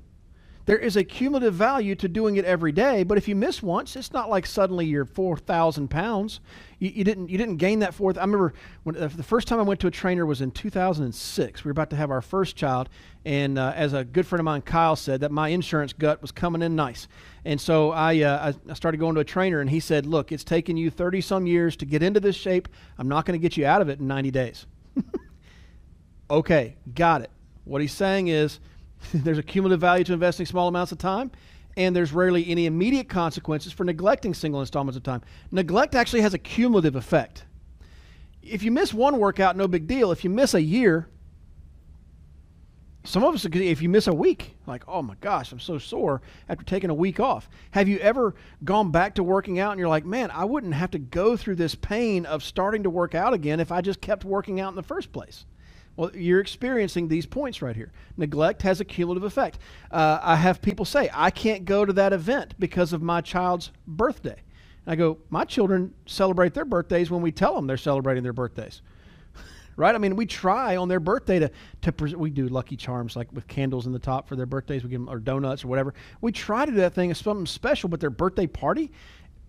There 0.69 0.77
is 0.77 0.98
a 0.98 1.04
cumulative 1.04 1.56
value 1.56 1.95
to 1.95 2.07
doing 2.07 2.36
it 2.36 2.45
every 2.45 2.71
day, 2.71 3.01
but 3.01 3.18
if 3.18 3.27
you 3.27 3.36
miss 3.36 3.63
once, 3.63 3.95
it's 3.95 4.13
not 4.13 4.30
like 4.30 4.45
suddenly 4.45 4.86
you're 4.86 5.04
4,000 5.04 5.88
pounds. 5.88 6.42
You, 6.77 6.92
you, 6.92 7.04
didn't, 7.04 7.30
you 7.30 7.39
didn't 7.39 7.57
gain 7.57 7.80
that 7.80 7.95
fourth. 7.95 8.19
I 8.19 8.21
remember 8.21 8.54
when, 8.83 8.95
uh, 8.95 9.07
the 9.07 9.24
first 9.24 9.48
time 9.48 9.57
I 9.57 9.63
went 9.63 9.80
to 9.80 9.88
a 9.88 9.92
trainer 9.92 10.27
was 10.27 10.42
in 10.42 10.51
2006. 10.51 11.63
We 11.63 11.69
were 11.69 11.71
about 11.71 11.89
to 11.89 11.95
have 11.95 12.12
our 12.12 12.21
first 12.21 12.56
child, 12.56 12.88
and 13.25 13.57
uh, 13.57 13.74
as 13.75 13.94
a 13.94 14.06
good 14.06 14.27
friend 14.27 14.39
of 14.39 14.45
mine, 14.45 14.62
Kyle, 14.62 14.95
said, 14.95 15.21
that 15.21 15.31
my 15.31 15.48
insurance 15.48 15.92
gut 15.92 16.21
was 16.21 16.31
coming 16.31 16.62
in 16.62 16.75
nice. 16.75 17.07
And 17.45 17.60
so 17.60 17.89
I, 17.89 18.19
uh, 18.19 18.54
I 18.69 18.74
started 18.75 19.00
going 19.00 19.16
to 19.16 19.21
a 19.21 19.25
trainer, 19.25 19.62
and 19.62 19.71
he 19.71 19.80
said, 19.80 20.06
Look, 20.06 20.31
it's 20.31 20.44
taken 20.44 20.77
you 20.77 20.92
30 20.92 21.21
some 21.21 21.48
years 21.48 21.75
to 21.77 21.88
get 21.88 22.04
into 22.04 22.19
this 22.19 22.36
shape. 22.36 22.68
I'm 23.00 23.07
not 23.07 23.25
going 23.25 23.33
to 23.33 23.42
get 23.42 23.57
you 23.57 23.66
out 23.66 23.81
of 23.81 23.89
it 23.89 24.00
in 24.01 24.06
90 24.06 24.30
days. 24.30 24.68
okay, 26.30 26.75
got 26.94 27.24
it. 27.24 27.31
What 27.63 27.81
he's 27.81 27.92
saying 27.92 28.27
is, 28.27 28.60
there's 29.13 29.38
a 29.38 29.44
cumulative 29.44 29.81
value 29.81 30.04
to 30.06 30.13
investing 30.13 30.46
small 30.46 30.68
amounts 30.68 30.92
of 30.92 30.98
time, 30.98 31.31
and 31.78 31.96
there's 31.96 32.12
rarely 32.12 32.50
any 32.50 32.66
immediate 32.66 33.10
consequences 33.10 33.72
for 33.72 33.84
neglecting 33.84 34.34
single 34.34 34.60
installments 34.60 34.98
of 34.98 35.04
time. 35.04 35.22
Neglect 35.51 35.96
actually 35.96 36.22
has 36.22 36.34
a 36.34 36.40
cumulative 36.40 36.96
effect. 36.96 37.46
If 38.42 38.63
you 38.63 38.72
miss 38.72 38.94
one 38.94 39.19
workout, 39.19 39.57
no 39.57 39.68
big 39.68 39.88
deal. 39.88 40.12
If 40.12 40.24
you 40.24 40.30
miss 40.30 40.54
a 40.54 40.62
year, 40.62 41.07
some 43.04 43.24
of 43.24 43.34
us, 43.34 43.46
if 43.46 43.81
you 43.81 43.90
miss 43.90 44.07
a 44.07 44.13
week, 44.13 44.56
like, 44.68 44.84
oh 44.88 45.02
my 45.02 45.16
gosh, 45.22 45.52
I'm 45.52 45.60
so 45.60 45.78
sore 45.78 46.22
after 46.48 46.66
taking 46.66 46.90
a 46.90 46.94
week 46.94 47.19
off. 47.19 47.50
Have 47.72 47.88
you 47.88 47.98
ever 48.00 48.36
gone 48.63 48.92
back 48.92 49.16
to 49.16 49.24
working 49.24 49.60
out 49.60 49.72
and 49.72 49.80
you're 49.80 49.90
like, 49.90 50.06
man, 50.06 50.31
I 50.31 50.45
wouldn't 50.45 50.74
have 50.74 50.92
to 50.92 51.00
go 51.00 51.38
through 51.38 51.56
this 51.56 51.75
pain 51.75 52.25
of 52.25 52.44
starting 52.44 52.84
to 52.84 52.90
work 52.90 53.16
out 53.16 53.34
again 53.34 53.60
if 53.60 53.72
I 53.72 53.81
just 53.81 54.02
kept 54.02 54.25
working 54.25 54.60
out 54.60 54.69
in 54.69 54.75
the 54.75 54.84
first 54.84 55.12
place? 55.12 55.45
Well, 56.00 56.16
you're 56.16 56.40
experiencing 56.40 57.10
these 57.10 57.25
points 57.25 57.62
right 57.62 57.75
here. 57.75 57.92
Neglect 58.16 58.62
has 58.62 58.80
a 58.80 58.86
cumulative 58.86 59.25
effect. 59.25 59.60
Uh, 59.92 60.18
I 60.22 60.38
have 60.38 60.62
people 60.62 60.86
say, 60.86 61.10
I 61.13 61.30
can't 61.30 61.66
go 61.66 61.84
to 61.84 61.92
that 61.92 62.13
event 62.13 62.54
because 62.57 62.94
of 62.94 63.01
my 63.01 63.19
child's 63.19 63.72
birthday. 63.86 64.42
And 64.86 64.94
I 64.94 64.96
go, 64.96 65.18
my 65.30 65.44
children 65.44 65.94
celebrate 66.06 66.54
their 66.54 66.63
birthdays 66.63 67.12
when 67.12 67.22
we 67.22 67.34
tell 67.34 67.54
them 67.54 67.68
they're 67.68 67.75
celebrating 67.75 68.24
their 68.24 68.31
birthdays. 68.31 68.81
right? 69.75 69.94
I 69.94 69.98
mean, 69.98 70.16
we 70.16 70.25
try 70.25 70.78
on 70.78 70.88
their 70.88 71.01
birthday 71.01 71.38
to, 71.40 71.51
to 71.81 71.92
pre- 71.92 72.16
we 72.16 72.30
do 72.30 72.48
Lucky 72.48 72.78
Charms 72.78 73.18
like 73.18 73.30
with 73.34 73.45
candles 73.50 73.86
in 73.86 73.92
the 73.92 74.00
top 74.00 74.30
for 74.30 74.38
their 74.38 74.45
birthdays. 74.45 74.86
We 74.86 74.92
give 74.92 75.02
them 75.02 75.10
or 75.10 75.19
donuts 75.19 75.66
or 75.66 75.68
whatever. 75.68 75.94
We 76.22 76.31
try 76.31 76.66
to 76.66 76.72
do 76.72 76.78
that 76.78 76.94
thing 76.94 77.12
as 77.12 77.18
something 77.18 77.45
special, 77.45 77.90
but 77.90 78.00
their 78.00 78.10
birthday 78.10 78.48
party, 78.48 78.90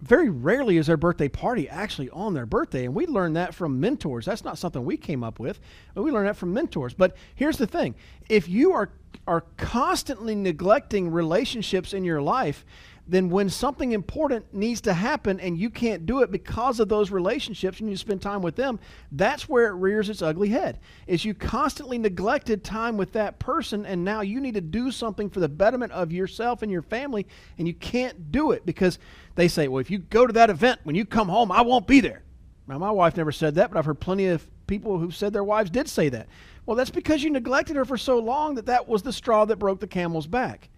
very 0.03 0.31
rarely 0.31 0.77
is 0.77 0.87
their 0.87 0.97
birthday 0.97 1.29
party 1.29 1.69
actually 1.69 2.09
on 2.11 2.35
their 2.35 2.47
birthday. 2.47 2.87
And 2.87 2.95
we 2.95 3.07
learned 3.07 3.37
that 3.37 3.55
from 3.55 3.81
mentors. 3.81 4.25
That's 4.25 4.45
not 4.45 4.59
something 4.59 4.85
we 4.85 4.97
came 4.97 5.23
up 5.23 5.39
with, 5.39 5.61
but 5.95 6.03
we 6.03 6.11
learned 6.11 6.29
that 6.29 6.37
from 6.37 6.55
mentors. 6.55 6.95
But 6.95 7.17
here's 7.35 7.59
the 7.59 7.67
thing 7.67 7.95
if 8.29 8.49
you 8.49 8.73
are, 8.73 8.91
are 9.27 9.43
constantly 9.57 10.35
neglecting 10.35 11.11
relationships 11.11 11.93
in 11.93 12.05
your 12.05 12.23
life, 12.23 12.65
then 13.11 13.29
when 13.29 13.51
something 13.51 13.91
important 13.91 14.55
needs 14.55 14.81
to 14.83 14.95
happen 14.95 15.41
and 15.41 15.59
you 15.59 15.69
can't 15.69 16.07
do 16.07 16.23
it 16.23 16.31
because 16.31 16.79
of 16.79 16.89
those 16.89 17.11
relationships 17.11 17.81
and 17.81 17.91
you 17.91 17.97
spend 17.97 18.23
time 18.23 18.41
with 18.41 18.55
them, 18.55 18.79
that's 19.11 19.49
where 19.49 19.67
it 19.67 19.73
rears 19.73 20.09
its 20.09 20.23
ugly 20.23 20.49
head. 20.49 20.79
Is 21.09 21.25
you 21.25 21.35
constantly 21.35 21.99
neglected 21.99 22.63
time 22.63 22.97
with 22.97 23.11
that 23.13 23.41
person 23.41 23.85
and 23.85 24.05
now 24.05 24.21
you 24.21 24.41
need 24.41 24.55
to 24.55 24.61
do 24.61 24.93
something 24.93 25.29
for 25.29 25.41
the 25.41 25.49
betterment 25.49 25.91
of 25.91 26.13
yourself 26.13 26.63
and 26.63 26.71
your 26.71 26.83
family 26.83 27.27
and 27.59 27.67
you 27.67 27.75
can't 27.75 28.31
do 28.31 28.53
it 28.53 28.65
because 28.65 29.01
they 29.35 29.49
say, 29.49 29.67
well, 29.67 29.81
if 29.81 29.91
you 29.91 29.99
go 29.99 30.25
to 30.25 30.33
that 30.35 30.49
event, 30.49 30.79
when 30.85 30.95
you 30.95 31.05
come 31.05 31.29
home, 31.29 31.51
I 31.51 31.63
won't 31.63 31.89
be 31.89 31.99
there. 31.99 32.23
Now, 32.69 32.79
my 32.79 32.93
wife 32.93 33.17
never 33.17 33.33
said 33.33 33.57
that, 33.57 33.73
but 33.73 33.79
I've 33.79 33.87
heard 33.87 33.99
plenty 33.99 34.29
of 34.29 34.47
people 34.69 34.99
who 34.99 35.11
said 35.11 35.33
their 35.33 35.43
wives 35.43 35.71
did 35.71 35.89
say 35.89 36.11
that. 36.11 36.29
Well, 36.65 36.77
that's 36.77 36.91
because 36.91 37.25
you 37.25 37.31
neglected 37.31 37.75
her 37.75 37.85
for 37.85 37.97
so 37.97 38.21
long 38.21 38.55
that 38.55 38.67
that 38.67 38.87
was 38.87 39.03
the 39.03 39.13
straw 39.13 39.45
that 39.47 39.57
broke 39.57 39.81
the 39.81 39.89
camel's 39.89 40.29
back 40.29 40.69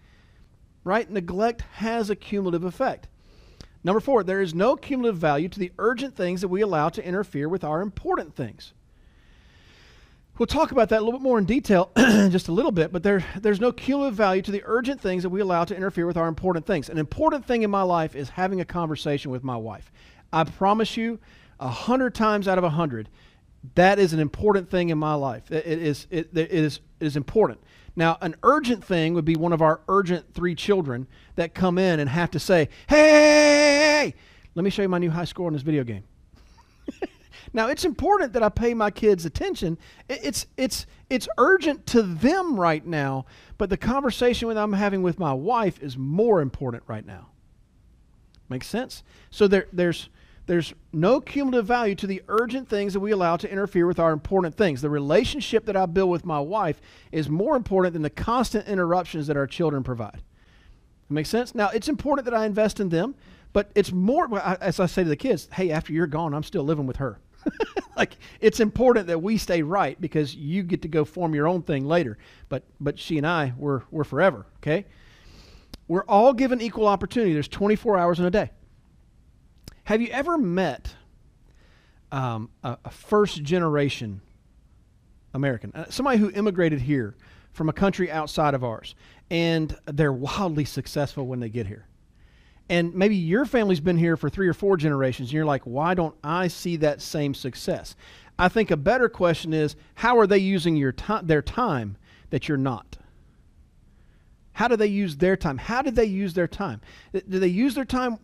right? 0.83 1.09
Neglect 1.09 1.61
has 1.73 2.09
a 2.09 2.15
cumulative 2.15 2.63
effect. 2.63 3.07
Number 3.83 3.99
four, 3.99 4.23
there 4.23 4.41
is 4.41 4.53
no 4.53 4.75
cumulative 4.75 5.19
value 5.19 5.49
to 5.49 5.59
the 5.59 5.71
urgent 5.77 6.15
things 6.15 6.41
that 6.41 6.47
we 6.47 6.61
allow 6.61 6.89
to 6.89 7.05
interfere 7.05 7.49
with 7.49 7.63
our 7.63 7.81
important 7.81 8.35
things. 8.35 8.73
We'll 10.37 10.47
talk 10.47 10.71
about 10.71 10.89
that 10.89 11.01
a 11.01 11.03
little 11.05 11.19
bit 11.19 11.23
more 11.23 11.37
in 11.37 11.45
detail 11.45 11.91
in 11.95 12.31
just 12.31 12.47
a 12.47 12.51
little 12.51 12.71
bit, 12.71 12.91
but 12.91 13.03
there, 13.03 13.23
there's 13.39 13.59
no 13.59 13.71
cumulative 13.71 14.17
value 14.17 14.41
to 14.41 14.51
the 14.51 14.63
urgent 14.65 14.99
things 14.99 15.21
that 15.23 15.29
we 15.29 15.41
allow 15.41 15.63
to 15.65 15.75
interfere 15.75 16.07
with 16.07 16.17
our 16.17 16.27
important 16.27 16.65
things. 16.65 16.89
An 16.89 16.97
important 16.97 17.45
thing 17.45 17.61
in 17.61 17.69
my 17.69 17.83
life 17.83 18.15
is 18.15 18.29
having 18.29 18.59
a 18.59 18.65
conversation 18.65 19.29
with 19.29 19.43
my 19.43 19.57
wife. 19.57 19.91
I 20.31 20.43
promise 20.45 20.97
you, 20.97 21.19
a 21.59 21.67
hundred 21.67 22.15
times 22.15 22.47
out 22.47 22.57
of 22.57 22.63
a 22.63 22.69
hundred, 22.69 23.09
that 23.75 23.99
is 23.99 24.13
an 24.13 24.19
important 24.19 24.71
thing 24.71 24.89
in 24.89 24.97
my 24.97 25.13
life. 25.13 25.51
It, 25.51 25.65
is, 25.65 26.07
it, 26.09 26.35
it, 26.35 26.51
is, 26.51 26.79
it 26.99 27.05
is 27.05 27.15
important. 27.15 27.59
Now, 27.95 28.17
an 28.21 28.35
urgent 28.43 28.83
thing 28.83 29.13
would 29.13 29.25
be 29.25 29.35
one 29.35 29.53
of 29.53 29.61
our 29.61 29.81
urgent 29.87 30.33
three 30.33 30.55
children 30.55 31.07
that 31.35 31.53
come 31.53 31.77
in 31.77 31.99
and 31.99 32.09
have 32.09 32.31
to 32.31 32.39
say, 32.39 32.69
hey, 32.87 34.13
let 34.55 34.63
me 34.63 34.69
show 34.69 34.81
you 34.81 34.89
my 34.89 34.97
new 34.97 35.11
high 35.11 35.25
score 35.25 35.47
in 35.47 35.53
this 35.53 35.61
video 35.61 35.83
game. 35.83 36.03
now, 37.53 37.67
it's 37.67 37.85
important 37.85 38.33
that 38.33 38.41
I 38.41 38.49
pay 38.49 38.73
my 38.73 38.89
kids 38.89 39.25
attention. 39.25 39.77
It's, 40.09 40.47
it's, 40.57 40.87
it's 41.09 41.27
urgent 41.37 41.85
to 41.87 42.01
them 42.01 42.59
right 42.59 42.85
now, 42.85 43.25
but 43.59 43.69
the 43.69 43.77
conversation 43.77 44.47
that 44.49 44.57
I'm 44.57 44.73
having 44.73 45.03
with 45.03 45.19
my 45.19 45.33
wife 45.33 45.81
is 45.81 45.95
more 45.95 46.41
important 46.41 46.83
right 46.87 47.05
now. 47.05 47.27
Makes 48.49 48.67
sense? 48.67 49.03
So 49.29 49.47
there, 49.47 49.67
there's 49.71 50.09
there's 50.45 50.73
no 50.91 51.21
cumulative 51.21 51.65
value 51.65 51.95
to 51.95 52.07
the 52.07 52.21
urgent 52.27 52.67
things 52.67 52.93
that 52.93 52.99
we 52.99 53.11
allow 53.11 53.37
to 53.37 53.49
interfere 53.49 53.87
with 53.87 53.99
our 53.99 54.11
important 54.11 54.55
things. 54.55 54.81
The 54.81 54.89
relationship 54.89 55.65
that 55.65 55.77
I 55.77 55.85
build 55.85 56.09
with 56.09 56.25
my 56.25 56.39
wife 56.39 56.81
is 57.11 57.29
more 57.29 57.55
important 57.55 57.93
than 57.93 58.01
the 58.01 58.09
constant 58.09 58.67
interruptions 58.67 59.27
that 59.27 59.37
our 59.37 59.47
children 59.47 59.83
provide. 59.83 60.21
That 61.07 61.13
makes 61.13 61.29
sense? 61.29 61.55
Now, 61.55 61.69
it's 61.69 61.87
important 61.87 62.25
that 62.25 62.33
I 62.33 62.45
invest 62.45 62.79
in 62.79 62.89
them, 62.89 63.15
but 63.53 63.71
it's 63.73 63.91
more, 63.91 64.37
as 64.39 64.79
I 64.79 64.85
say 64.87 65.03
to 65.03 65.09
the 65.09 65.15
kids, 65.15 65.47
hey, 65.53 65.71
after 65.71 65.93
you're 65.93 66.07
gone, 66.07 66.33
I'm 66.33 66.43
still 66.43 66.63
living 66.63 66.87
with 66.87 66.97
her. 66.97 67.19
like 67.97 68.17
it's 68.39 68.59
important 68.59 69.07
that 69.07 69.21
we 69.21 69.37
stay 69.37 69.61
right 69.61 69.99
because 69.99 70.35
you 70.35 70.63
get 70.63 70.81
to 70.81 70.87
go 70.87 71.05
form 71.05 71.35
your 71.35 71.47
own 71.47 71.61
thing 71.61 71.85
later. 71.85 72.17
But 72.49 72.63
but 72.79 72.97
she 72.97 73.17
and 73.17 73.27
I 73.27 73.53
we're 73.57 73.81
we're 73.91 74.05
forever, 74.05 74.45
okay? 74.57 74.85
We're 75.87 76.05
all 76.05 76.33
given 76.33 76.61
equal 76.61 76.87
opportunity. 76.87 77.33
There's 77.33 77.49
24 77.49 77.97
hours 77.97 78.19
in 78.19 78.25
a 78.25 78.31
day. 78.31 78.51
Have 79.85 80.01
you 80.01 80.07
ever 80.09 80.37
met 80.37 80.95
um, 82.11 82.49
a, 82.63 82.77
a, 82.85 82.89
first 82.89 83.43
generation 83.43 84.21
American, 85.33 85.71
uh, 85.73 85.85
somebody 85.89 86.19
who 86.19 86.31
immigrated 86.31 86.79
here 86.79 87.15
from 87.51 87.67
a 87.69 87.73
country 87.73 88.09
outside 88.09 88.53
of 88.53 88.63
ours, 88.63 88.95
and 89.29 89.75
they're 89.85 90.13
wildly 90.13 90.63
successful 90.63 91.27
when 91.27 91.39
they 91.39 91.49
get 91.49 91.67
here? 91.67 91.87
And 92.69 92.95
maybe 92.95 93.15
your 93.15 93.45
family's 93.45 93.81
been 93.81 93.97
here 93.97 94.15
for 94.15 94.29
three 94.29 94.47
or 94.47 94.53
four 94.53 94.77
generations, 94.77 95.29
and 95.29 95.33
you're 95.33 95.45
like, 95.45 95.63
why 95.63 95.95
don't 95.95 96.15
I 96.23 96.47
see 96.47 96.77
that 96.77 97.01
same 97.01 97.33
success? 97.33 97.95
I 98.39 98.47
think 98.47 98.71
a 98.71 98.77
better 98.77 99.09
question 99.09 99.53
is, 99.53 99.75
how 99.95 100.17
are 100.17 100.27
they 100.27 100.37
using 100.37 100.77
your 100.77 100.93
time, 100.93 101.27
their 101.27 101.41
time 101.41 101.97
that 102.29 102.47
you're 102.47 102.57
not? 102.57 102.97
How 104.53 104.67
do 104.67 104.77
they 104.77 104.87
use 104.87 105.17
their 105.17 105.35
time? 105.35 105.57
How 105.57 105.81
did 105.81 105.95
they 105.95 106.05
use 106.05 106.33
their 106.35 106.47
time? 106.47 106.79
Do 107.11 107.39
they 107.39 107.47
use 107.47 107.75
their 107.75 107.85
time, 107.85 108.17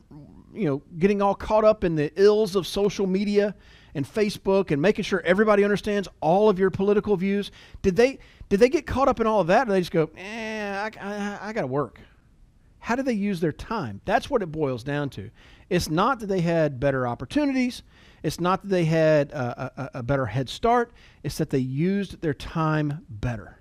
you 0.53 0.65
know, 0.65 0.81
getting 0.97 1.21
all 1.21 1.35
caught 1.35 1.63
up 1.63 1.83
in 1.83 1.95
the 1.95 2.11
ills 2.15 2.55
of 2.55 2.67
social 2.67 3.07
media 3.07 3.55
and 3.95 4.05
Facebook 4.05 4.71
and 4.71 4.81
making 4.81 5.03
sure 5.03 5.21
everybody 5.25 5.63
understands 5.63 6.07
all 6.21 6.49
of 6.49 6.59
your 6.59 6.69
political 6.69 7.15
views? 7.15 7.51
Did 7.81 7.95
they 7.95 8.19
did 8.49 8.59
they 8.59 8.69
get 8.69 8.87
caught 8.87 9.07
up 9.07 9.19
in 9.19 9.27
all 9.27 9.41
of 9.41 9.47
that, 9.47 9.67
or 9.67 9.71
they 9.71 9.79
just 9.79 9.91
go, 9.91 10.09
eh, 10.17 10.73
I, 10.73 10.91
I, 10.99 11.49
I 11.49 11.53
got 11.53 11.61
to 11.61 11.67
work? 11.67 11.99
How 12.79 12.95
do 12.95 13.03
they 13.03 13.13
use 13.13 13.39
their 13.39 13.51
time? 13.51 14.01
That's 14.05 14.29
what 14.29 14.41
it 14.41 14.51
boils 14.51 14.83
down 14.83 15.09
to. 15.11 15.29
It's 15.69 15.89
not 15.89 16.19
that 16.19 16.27
they 16.27 16.41
had 16.41 16.79
better 16.79 17.07
opportunities. 17.07 17.83
It's 18.23 18.39
not 18.39 18.63
that 18.63 18.69
they 18.69 18.85
had 18.85 19.31
a, 19.31 19.71
a, 19.77 19.99
a 19.99 20.03
better 20.03 20.25
head 20.25 20.49
start. 20.49 20.91
It's 21.23 21.37
that 21.37 21.51
they 21.51 21.59
used 21.59 22.21
their 22.21 22.33
time 22.33 23.05
better. 23.09 23.59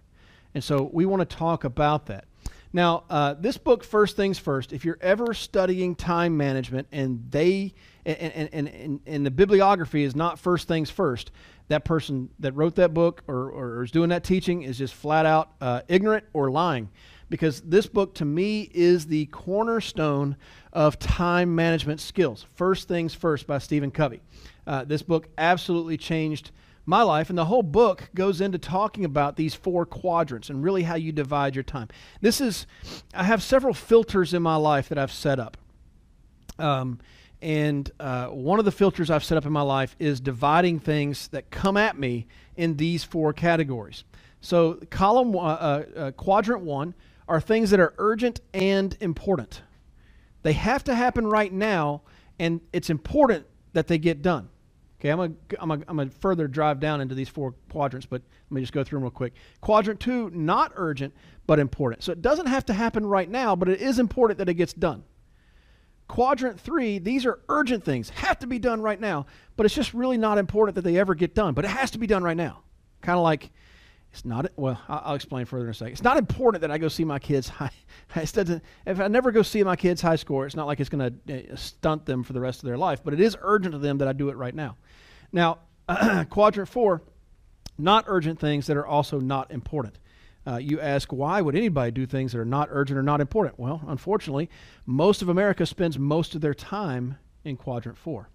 And 0.54 0.64
so 0.64 0.88
we 0.92 1.04
want 1.04 1.28
to 1.28 1.36
talk 1.36 1.64
about 1.64 2.06
that. 2.06 2.24
Now, 2.72 3.04
uh, 3.08 3.34
this 3.34 3.56
book, 3.56 3.82
First 3.82 4.16
Things 4.16 4.38
First, 4.38 4.72
if 4.72 4.84
you're 4.84 4.98
ever 5.00 5.32
studying 5.32 5.94
time 5.94 6.36
management 6.36 6.86
and 6.92 7.24
they 7.30 7.74
and, 8.04 8.50
and, 8.52 8.68
and, 8.68 9.00
and 9.06 9.26
the 9.26 9.30
bibliography 9.30 10.02
is 10.02 10.14
not 10.14 10.38
First 10.38 10.68
Things 10.68 10.90
First, 10.90 11.30
that 11.68 11.84
person 11.84 12.30
that 12.38 12.52
wrote 12.52 12.74
that 12.76 12.94
book 12.94 13.22
or, 13.26 13.50
or 13.50 13.84
is 13.84 13.90
doing 13.90 14.10
that 14.10 14.24
teaching 14.24 14.62
is 14.62 14.78
just 14.78 14.94
flat 14.94 15.26
out 15.26 15.52
uh, 15.60 15.82
ignorant 15.88 16.24
or 16.32 16.50
lying. 16.50 16.88
Because 17.30 17.60
this 17.60 17.86
book, 17.86 18.14
to 18.16 18.24
me, 18.24 18.70
is 18.72 19.06
the 19.06 19.26
cornerstone 19.26 20.36
of 20.72 20.98
time 20.98 21.54
management 21.54 22.00
skills. 22.00 22.46
First 22.54 22.88
Things 22.88 23.12
First 23.14 23.46
by 23.46 23.58
Stephen 23.58 23.90
Covey. 23.90 24.20
Uh, 24.66 24.84
this 24.84 25.02
book 25.02 25.28
absolutely 25.36 25.96
changed 25.96 26.50
my 26.88 27.02
life. 27.02 27.28
And 27.28 27.38
the 27.38 27.44
whole 27.44 27.62
book 27.62 28.08
goes 28.14 28.40
into 28.40 28.58
talking 28.58 29.04
about 29.04 29.36
these 29.36 29.54
four 29.54 29.84
quadrants 29.84 30.48
and 30.48 30.64
really 30.64 30.84
how 30.84 30.94
you 30.94 31.12
divide 31.12 31.54
your 31.54 31.62
time. 31.62 31.88
This 32.22 32.40
is, 32.40 32.66
I 33.12 33.24
have 33.24 33.42
several 33.42 33.74
filters 33.74 34.32
in 34.32 34.42
my 34.42 34.56
life 34.56 34.88
that 34.88 34.96
I've 34.96 35.12
set 35.12 35.38
up. 35.38 35.58
Um, 36.58 36.98
and 37.42 37.88
uh, 38.00 38.28
one 38.28 38.58
of 38.58 38.64
the 38.64 38.72
filters 38.72 39.10
I've 39.10 39.22
set 39.22 39.36
up 39.36 39.44
in 39.44 39.52
my 39.52 39.62
life 39.62 39.94
is 39.98 40.18
dividing 40.18 40.80
things 40.80 41.28
that 41.28 41.50
come 41.50 41.76
at 41.76 41.98
me 41.98 42.26
in 42.56 42.78
these 42.78 43.04
four 43.04 43.32
categories. 43.34 44.04
So, 44.40 44.80
column 44.90 45.36
uh, 45.36 45.38
uh, 45.38 46.10
quadrant 46.12 46.64
one 46.64 46.94
are 47.28 47.40
things 47.40 47.70
that 47.70 47.80
are 47.80 47.94
urgent 47.98 48.40
and 48.54 48.96
important. 49.00 49.62
They 50.42 50.54
have 50.54 50.82
to 50.84 50.94
happen 50.94 51.26
right 51.26 51.52
now, 51.52 52.02
and 52.38 52.60
it's 52.72 52.88
important 52.88 53.46
that 53.74 53.88
they 53.88 53.98
get 53.98 54.22
done. 54.22 54.48
Okay, 55.00 55.10
I'm 55.10 55.18
going 55.18 55.36
I'm 55.60 55.84
I'm 55.86 56.10
to 56.10 56.16
further 56.16 56.48
drive 56.48 56.80
down 56.80 57.00
into 57.00 57.14
these 57.14 57.28
four 57.28 57.54
quadrants, 57.70 58.06
but 58.06 58.22
let 58.50 58.54
me 58.54 58.60
just 58.60 58.72
go 58.72 58.82
through 58.82 58.98
them 58.98 59.04
real 59.04 59.10
quick. 59.12 59.34
Quadrant 59.60 60.00
two, 60.00 60.30
not 60.30 60.72
urgent, 60.74 61.14
but 61.46 61.60
important. 61.60 62.02
So 62.02 62.12
it 62.12 62.20
doesn't 62.20 62.46
have 62.46 62.66
to 62.66 62.72
happen 62.72 63.06
right 63.06 63.30
now, 63.30 63.54
but 63.54 63.68
it 63.68 63.80
is 63.80 64.00
important 64.00 64.38
that 64.38 64.48
it 64.48 64.54
gets 64.54 64.72
done. 64.72 65.04
Quadrant 66.08 66.58
three, 66.58 66.98
these 66.98 67.26
are 67.26 67.38
urgent 67.48 67.84
things, 67.84 68.08
have 68.10 68.38
to 68.40 68.46
be 68.46 68.58
done 68.58 68.80
right 68.80 69.00
now, 69.00 69.26
but 69.56 69.66
it's 69.66 69.74
just 69.74 69.94
really 69.94 70.16
not 70.16 70.38
important 70.38 70.74
that 70.74 70.82
they 70.82 70.98
ever 70.98 71.14
get 71.14 71.34
done, 71.34 71.54
but 71.54 71.64
it 71.64 71.68
has 71.68 71.90
to 71.92 71.98
be 71.98 72.06
done 72.06 72.24
right 72.24 72.36
now. 72.36 72.62
Kind 73.02 73.18
of 73.18 73.22
like 73.22 73.50
it's 74.12 74.24
not 74.24 74.50
well. 74.56 74.80
I'll 74.88 75.14
explain 75.14 75.44
further 75.44 75.64
in 75.64 75.70
a 75.70 75.74
second. 75.74 75.92
It's 75.92 76.02
not 76.02 76.16
important 76.16 76.62
that 76.62 76.70
I 76.70 76.78
go 76.78 76.88
see 76.88 77.04
my 77.04 77.18
kids 77.18 77.48
high. 77.48 77.70
if 78.16 79.00
I 79.00 79.08
never 79.08 79.30
go 79.30 79.42
see 79.42 79.62
my 79.62 79.76
kids 79.76 80.00
high 80.00 80.16
score, 80.16 80.46
it's 80.46 80.56
not 80.56 80.66
like 80.66 80.80
it's 80.80 80.88
going 80.88 81.20
to 81.26 81.52
uh, 81.52 81.56
stunt 81.56 82.06
them 82.06 82.22
for 82.22 82.32
the 82.32 82.40
rest 82.40 82.62
of 82.62 82.66
their 82.66 82.78
life. 82.78 83.02
But 83.04 83.14
it 83.14 83.20
is 83.20 83.36
urgent 83.40 83.72
to 83.72 83.78
them 83.78 83.98
that 83.98 84.08
I 84.08 84.12
do 84.12 84.30
it 84.30 84.36
right 84.36 84.54
now. 84.54 84.76
Now, 85.32 85.58
quadrant 86.30 86.68
four, 86.68 87.02
not 87.76 88.04
urgent 88.06 88.40
things 88.40 88.66
that 88.66 88.76
are 88.76 88.86
also 88.86 89.20
not 89.20 89.50
important. 89.50 89.98
Uh, 90.46 90.56
you 90.56 90.80
ask, 90.80 91.12
why 91.12 91.42
would 91.42 91.54
anybody 91.54 91.90
do 91.90 92.06
things 92.06 92.32
that 92.32 92.38
are 92.38 92.44
not 92.44 92.68
urgent 92.70 92.98
or 92.98 93.02
not 93.02 93.20
important? 93.20 93.58
Well, 93.58 93.82
unfortunately, 93.86 94.48
most 94.86 95.20
of 95.20 95.28
America 95.28 95.66
spends 95.66 95.98
most 95.98 96.34
of 96.34 96.40
their 96.40 96.54
time 96.54 97.18
in 97.44 97.56
quadrant 97.56 97.98
four. 97.98 98.30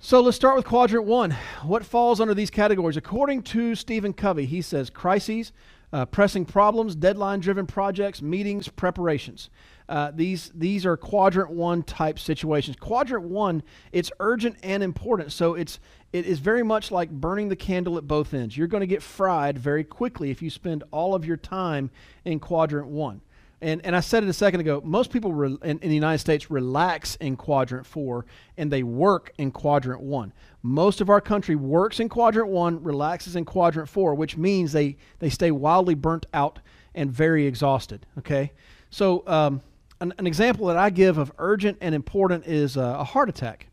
So 0.00 0.20
let's 0.20 0.36
start 0.36 0.54
with 0.54 0.64
quadrant 0.64 1.06
one. 1.06 1.32
What 1.64 1.84
falls 1.84 2.20
under 2.20 2.32
these 2.32 2.50
categories? 2.50 2.96
According 2.96 3.42
to 3.42 3.74
Stephen 3.74 4.12
Covey, 4.12 4.46
he 4.46 4.62
says 4.62 4.90
crises, 4.90 5.50
uh, 5.92 6.06
pressing 6.06 6.44
problems, 6.44 6.94
deadline 6.94 7.40
driven 7.40 7.66
projects, 7.66 8.22
meetings, 8.22 8.68
preparations. 8.68 9.50
Uh, 9.88 10.12
these, 10.14 10.52
these 10.54 10.86
are 10.86 10.96
quadrant 10.96 11.50
one 11.50 11.82
type 11.82 12.20
situations. 12.20 12.76
Quadrant 12.76 13.24
one, 13.24 13.64
it's 13.90 14.12
urgent 14.20 14.56
and 14.62 14.84
important. 14.84 15.32
So 15.32 15.54
it's, 15.54 15.80
it 16.12 16.26
is 16.26 16.38
very 16.38 16.62
much 16.62 16.92
like 16.92 17.10
burning 17.10 17.48
the 17.48 17.56
candle 17.56 17.98
at 17.98 18.06
both 18.06 18.32
ends. 18.32 18.56
You're 18.56 18.68
going 18.68 18.82
to 18.82 18.86
get 18.86 19.02
fried 19.02 19.58
very 19.58 19.82
quickly 19.82 20.30
if 20.30 20.40
you 20.40 20.48
spend 20.48 20.84
all 20.92 21.12
of 21.12 21.24
your 21.24 21.36
time 21.36 21.90
in 22.24 22.38
quadrant 22.38 22.86
one. 22.86 23.20
And, 23.60 23.84
and 23.84 23.96
I 23.96 24.00
said 24.00 24.22
it 24.22 24.28
a 24.28 24.32
second 24.32 24.60
ago, 24.60 24.80
most 24.84 25.10
people 25.10 25.32
re, 25.32 25.56
in, 25.64 25.78
in, 25.80 25.88
the 25.88 25.94
United 25.94 26.18
States 26.18 26.50
relax 26.50 27.16
in 27.16 27.36
quadrant 27.36 27.86
four 27.86 28.24
and 28.56 28.70
they 28.70 28.84
work 28.84 29.32
in 29.38 29.50
quadrant 29.50 30.00
one. 30.00 30.32
Most 30.62 31.00
of 31.00 31.10
our 31.10 31.20
country 31.20 31.56
works 31.56 31.98
in 31.98 32.08
quadrant 32.08 32.48
one, 32.48 32.82
relaxes 32.82 33.34
in 33.34 33.44
quadrant 33.44 33.88
four, 33.88 34.14
which 34.14 34.36
means 34.36 34.70
they, 34.70 34.96
they 35.18 35.28
stay 35.28 35.50
wildly 35.50 35.94
burnt 35.94 36.26
out 36.32 36.60
and 36.94 37.10
very 37.10 37.46
exhausted. 37.46 38.06
Okay? 38.18 38.52
So, 38.90 39.24
um, 39.26 39.60
an, 40.00 40.14
an, 40.18 40.28
example 40.28 40.66
that 40.66 40.76
I 40.76 40.90
give 40.90 41.18
of 41.18 41.32
urgent 41.38 41.78
and 41.80 41.92
important 41.92 42.46
is 42.46 42.76
uh, 42.76 42.96
a 43.00 43.04
heart 43.04 43.28
attack 43.28 43.66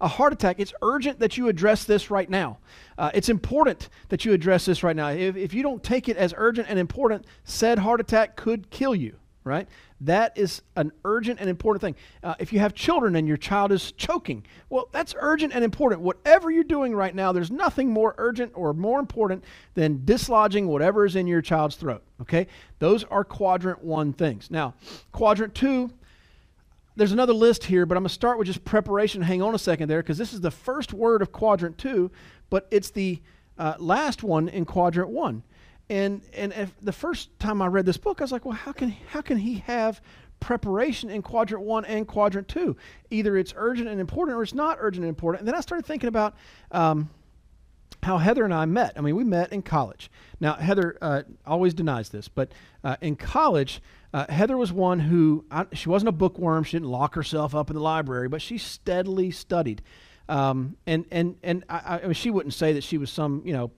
a 0.00 0.08
heart 0.08 0.32
attack, 0.32 0.60
it's 0.60 0.74
urgent 0.82 1.18
that 1.20 1.36
you 1.36 1.48
address 1.48 1.84
this 1.84 2.10
right 2.10 2.28
now. 2.28 2.58
Uh, 2.98 3.10
it's 3.14 3.28
important 3.28 3.88
that 4.08 4.24
you 4.24 4.32
address 4.32 4.64
this 4.64 4.82
right 4.82 4.96
now. 4.96 5.08
If, 5.08 5.36
if 5.36 5.54
you 5.54 5.62
don't 5.62 5.82
take 5.82 6.08
it 6.08 6.16
as 6.16 6.34
urgent 6.36 6.68
and 6.68 6.78
important, 6.78 7.26
said 7.44 7.78
heart 7.78 8.00
attack 8.00 8.36
could 8.36 8.70
kill 8.70 8.94
you, 8.94 9.16
right? 9.44 9.68
That 10.00 10.36
is 10.36 10.60
an 10.76 10.92
urgent 11.04 11.40
and 11.40 11.48
important 11.48 11.80
thing. 11.80 11.96
Uh, 12.22 12.34
if 12.38 12.52
you 12.52 12.58
have 12.58 12.74
children 12.74 13.16
and 13.16 13.26
your 13.26 13.38
child 13.38 13.72
is 13.72 13.92
choking, 13.92 14.44
well, 14.68 14.88
that's 14.92 15.14
urgent 15.18 15.54
and 15.54 15.64
important. 15.64 16.02
Whatever 16.02 16.50
you're 16.50 16.62
doing 16.62 16.94
right 16.94 17.14
now, 17.14 17.32
there's 17.32 17.50
nothing 17.50 17.90
more 17.90 18.14
urgent 18.18 18.52
or 18.54 18.74
more 18.74 19.00
important 19.00 19.44
than 19.72 20.04
dislodging 20.04 20.66
whatever 20.66 21.06
is 21.06 21.16
in 21.16 21.26
your 21.26 21.40
child's 21.40 21.76
throat, 21.76 22.02
okay? 22.20 22.48
Those 22.80 23.04
are 23.04 23.24
quadrant 23.24 23.82
one 23.82 24.12
things. 24.12 24.50
Now, 24.50 24.74
quadrant 25.12 25.54
two, 25.54 25.90
there's 26.96 27.12
another 27.12 27.32
list 27.32 27.64
here, 27.64 27.86
but 27.86 27.96
I'm 27.96 28.02
going 28.02 28.08
to 28.08 28.14
start 28.14 28.38
with 28.38 28.46
just 28.46 28.64
preparation. 28.64 29.22
Hang 29.22 29.42
on 29.42 29.54
a 29.54 29.58
second 29.58 29.88
there, 29.88 30.02
because 30.02 30.18
this 30.18 30.32
is 30.32 30.40
the 30.40 30.50
first 30.50 30.92
word 30.92 31.22
of 31.22 31.32
quadrant 31.32 31.78
two, 31.78 32.10
but 32.50 32.68
it's 32.70 32.90
the 32.90 33.20
uh, 33.58 33.74
last 33.78 34.22
one 34.22 34.48
in 34.48 34.64
quadrant 34.64 35.10
one. 35.10 35.42
And 35.90 36.22
and 36.32 36.70
the 36.80 36.92
first 36.92 37.38
time 37.38 37.60
I 37.60 37.66
read 37.66 37.84
this 37.84 37.96
book, 37.96 38.20
I 38.20 38.24
was 38.24 38.32
like, 38.32 38.44
well, 38.44 38.54
how 38.54 38.72
can 38.72 38.90
how 39.08 39.20
can 39.20 39.38
he 39.38 39.56
have 39.66 40.00
preparation 40.40 41.10
in 41.10 41.20
quadrant 41.22 41.64
one 41.64 41.84
and 41.84 42.06
quadrant 42.06 42.48
two? 42.48 42.76
Either 43.10 43.36
it's 43.36 43.52
urgent 43.56 43.88
and 43.88 44.00
important, 44.00 44.38
or 44.38 44.42
it's 44.42 44.54
not 44.54 44.78
urgent 44.80 45.04
and 45.04 45.08
important. 45.08 45.40
And 45.40 45.48
then 45.48 45.54
I 45.54 45.60
started 45.60 45.86
thinking 45.86 46.08
about. 46.08 46.34
Um, 46.70 47.10
how 48.02 48.18
Heather 48.18 48.44
and 48.44 48.52
I 48.52 48.66
met. 48.66 48.92
I 48.96 49.00
mean, 49.00 49.16
we 49.16 49.24
met 49.24 49.50
in 49.50 49.62
college. 49.62 50.10
Now, 50.38 50.54
Heather 50.54 50.98
uh, 51.00 51.22
always 51.46 51.72
denies 51.72 52.10
this, 52.10 52.28
but 52.28 52.52
uh, 52.82 52.96
in 53.00 53.16
college, 53.16 53.80
uh, 54.14 54.32
Heather 54.32 54.56
was 54.56 54.72
one 54.72 55.00
who, 55.00 55.44
I, 55.50 55.66
she 55.72 55.88
wasn't 55.88 56.10
a 56.10 56.12
bookworm. 56.12 56.62
She 56.62 56.76
didn't 56.76 56.88
lock 56.88 57.16
herself 57.16 57.52
up 57.52 57.68
in 57.68 57.74
the 57.74 57.82
library, 57.82 58.28
but 58.28 58.40
she 58.40 58.58
steadily 58.58 59.32
studied. 59.32 59.82
Um, 60.28 60.76
and 60.86 61.04
and, 61.10 61.36
and 61.42 61.64
I, 61.68 61.98
I 61.98 62.04
mean, 62.04 62.12
she 62.12 62.30
wouldn't 62.30 62.54
say 62.54 62.74
that 62.74 62.84
she 62.84 62.96
was 62.96 63.10
some, 63.10 63.42
you 63.44 63.52
know, 63.52 63.72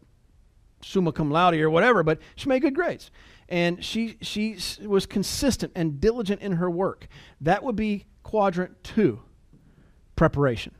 summa 0.83 1.11
cum 1.11 1.31
laude 1.31 1.55
or 1.55 1.71
whatever, 1.71 2.02
but 2.02 2.21
she 2.37 2.50
made 2.50 2.61
good 2.61 2.75
grades. 2.75 3.11
And 3.49 3.83
she, 3.83 4.19
she 4.21 4.59
was 4.85 5.07
consistent 5.07 5.73
and 5.75 6.02
diligent 6.02 6.43
in 6.43 6.52
her 6.52 6.71
work. 6.71 7.09
That 7.40 7.62
would 7.62 7.76
be 7.76 8.05
quadrant 8.23 8.85
two 8.85 9.23
preparation. 10.16 10.75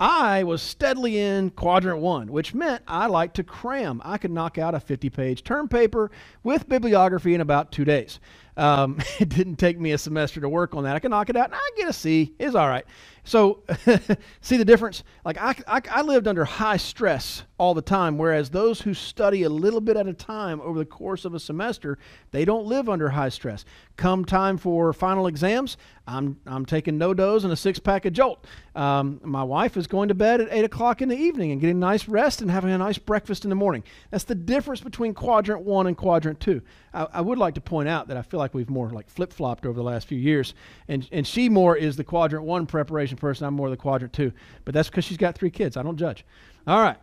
I 0.00 0.42
was 0.42 0.60
steadily 0.60 1.18
in 1.18 1.50
quadrant 1.50 2.00
one, 2.00 2.32
which 2.32 2.52
meant 2.52 2.82
I 2.88 3.06
liked 3.06 3.36
to 3.36 3.44
cram. 3.44 4.02
I 4.04 4.18
could 4.18 4.32
knock 4.32 4.58
out 4.58 4.74
a 4.74 4.80
50 4.80 5.08
page 5.10 5.44
term 5.44 5.68
paper 5.68 6.10
with 6.42 6.68
bibliography 6.68 7.34
in 7.34 7.40
about 7.40 7.70
two 7.70 7.84
days. 7.84 8.18
Um, 8.56 8.98
it 9.20 9.28
didn't 9.28 9.56
take 9.56 9.78
me 9.78 9.92
a 9.92 9.98
semester 9.98 10.40
to 10.40 10.48
work 10.48 10.74
on 10.74 10.84
that. 10.84 10.96
I 10.96 10.98
could 10.98 11.10
knock 11.10 11.30
it 11.30 11.36
out 11.36 11.46
and 11.46 11.54
I 11.54 11.70
get 11.76 11.88
a 11.88 11.92
C. 11.92 12.34
It's 12.38 12.56
all 12.56 12.68
right. 12.68 12.84
So, 13.24 13.62
see 14.40 14.56
the 14.56 14.64
difference? 14.64 15.02
Like, 15.24 15.38
I, 15.38 15.56
I, 15.66 15.82
I, 15.90 16.02
lived 16.02 16.28
under 16.28 16.44
high 16.44 16.76
stress 16.76 17.42
all 17.58 17.74
the 17.74 17.82
time, 17.82 18.16
whereas 18.16 18.50
those 18.50 18.80
who 18.80 18.94
study 18.94 19.42
a 19.42 19.48
little 19.48 19.80
bit 19.80 19.96
at 19.96 20.06
a 20.06 20.12
time 20.12 20.60
over 20.60 20.78
the 20.78 20.84
course 20.84 21.24
of 21.24 21.34
a 21.34 21.40
semester, 21.40 21.98
they 22.30 22.44
don't 22.44 22.66
live 22.66 22.88
under 22.88 23.08
high 23.08 23.30
stress. 23.30 23.64
Come 23.96 24.24
time 24.24 24.56
for 24.58 24.92
final 24.92 25.26
exams, 25.26 25.76
I'm, 26.06 26.38
I'm 26.46 26.66
taking 26.66 26.98
NoDoz 26.98 27.44
and 27.44 27.52
a 27.52 27.56
six 27.56 27.78
pack 27.78 28.04
of 28.04 28.12
Jolt. 28.12 28.44
Um, 28.74 29.20
my 29.24 29.42
wife 29.42 29.76
is 29.76 29.86
going 29.86 30.08
to 30.08 30.14
bed 30.14 30.40
at 30.40 30.48
8 30.50 30.64
o'clock 30.64 31.00
in 31.00 31.08
the 31.08 31.16
evening 31.16 31.52
and 31.52 31.60
getting 31.60 31.78
nice 31.78 32.06
rest 32.08 32.42
and 32.42 32.50
having 32.50 32.72
a 32.72 32.78
nice 32.78 32.98
breakfast 32.98 33.44
in 33.44 33.48
the 33.48 33.56
morning. 33.56 33.84
That's 34.10 34.24
the 34.24 34.34
difference 34.34 34.80
between 34.80 35.14
quadrant 35.14 35.62
one 35.62 35.86
and 35.86 35.96
quadrant 35.96 36.40
two. 36.40 36.60
I, 36.92 37.06
I 37.14 37.20
would 37.22 37.38
like 37.38 37.54
to 37.54 37.62
point 37.62 37.88
out 37.88 38.08
that 38.08 38.16
I 38.18 38.22
feel 38.22 38.38
like 38.38 38.44
like 38.44 38.52
we've 38.52 38.70
more 38.70 38.90
like 38.90 39.08
flip 39.08 39.32
flopped 39.32 39.64
over 39.64 39.74
the 39.74 39.82
last 39.82 40.06
few 40.06 40.18
years. 40.18 40.54
And 40.86 41.08
and 41.10 41.26
she 41.26 41.48
more 41.48 41.76
is 41.76 41.96
the 41.96 42.04
quadrant 42.04 42.44
one 42.44 42.66
preparation 42.66 43.13
person. 43.16 43.46
I'm 43.46 43.54
more 43.54 43.70
the 43.70 43.76
quadrant 43.76 44.12
two. 44.12 44.32
But 44.64 44.74
that's 44.74 44.88
because 44.88 45.04
she's 45.04 45.16
got 45.16 45.34
three 45.34 45.50
kids. 45.50 45.76
I 45.76 45.82
don't 45.82 45.96
judge. 45.96 46.24
All 46.66 46.80
right. 46.80 46.98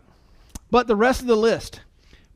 But 0.69 0.87
the 0.87 0.95
rest 0.95 1.21
of 1.21 1.27
the 1.27 1.35
list 1.35 1.81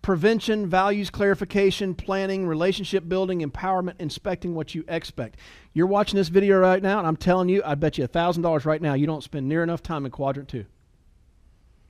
prevention, 0.02 0.68
values 0.68 1.10
clarification, 1.10 1.96
planning, 1.96 2.46
relationship 2.46 3.10
building, 3.10 3.42
empowerment, 3.42 3.96
inspecting 3.98 4.54
what 4.54 4.76
you 4.76 4.84
expect. 4.88 5.40
You're 5.74 5.88
watching 5.88 6.18
this 6.18 6.28
video 6.28 6.60
right 6.60 6.84
now, 6.84 7.00
and 7.00 7.08
I'm 7.08 7.18
telling 7.18 7.50
you, 7.50 7.64
I 7.66 7.74
bet 7.74 7.98
you 7.98 8.08
$1,000 8.08 8.66
right 8.66 8.82
now 8.82 8.94
you 8.94 9.08
don't 9.08 9.24
spend 9.24 9.50
near 9.50 9.64
enough 9.64 9.82
time 9.82 10.06
in 10.06 10.12
quadrant 10.12 10.48
two. 10.48 10.66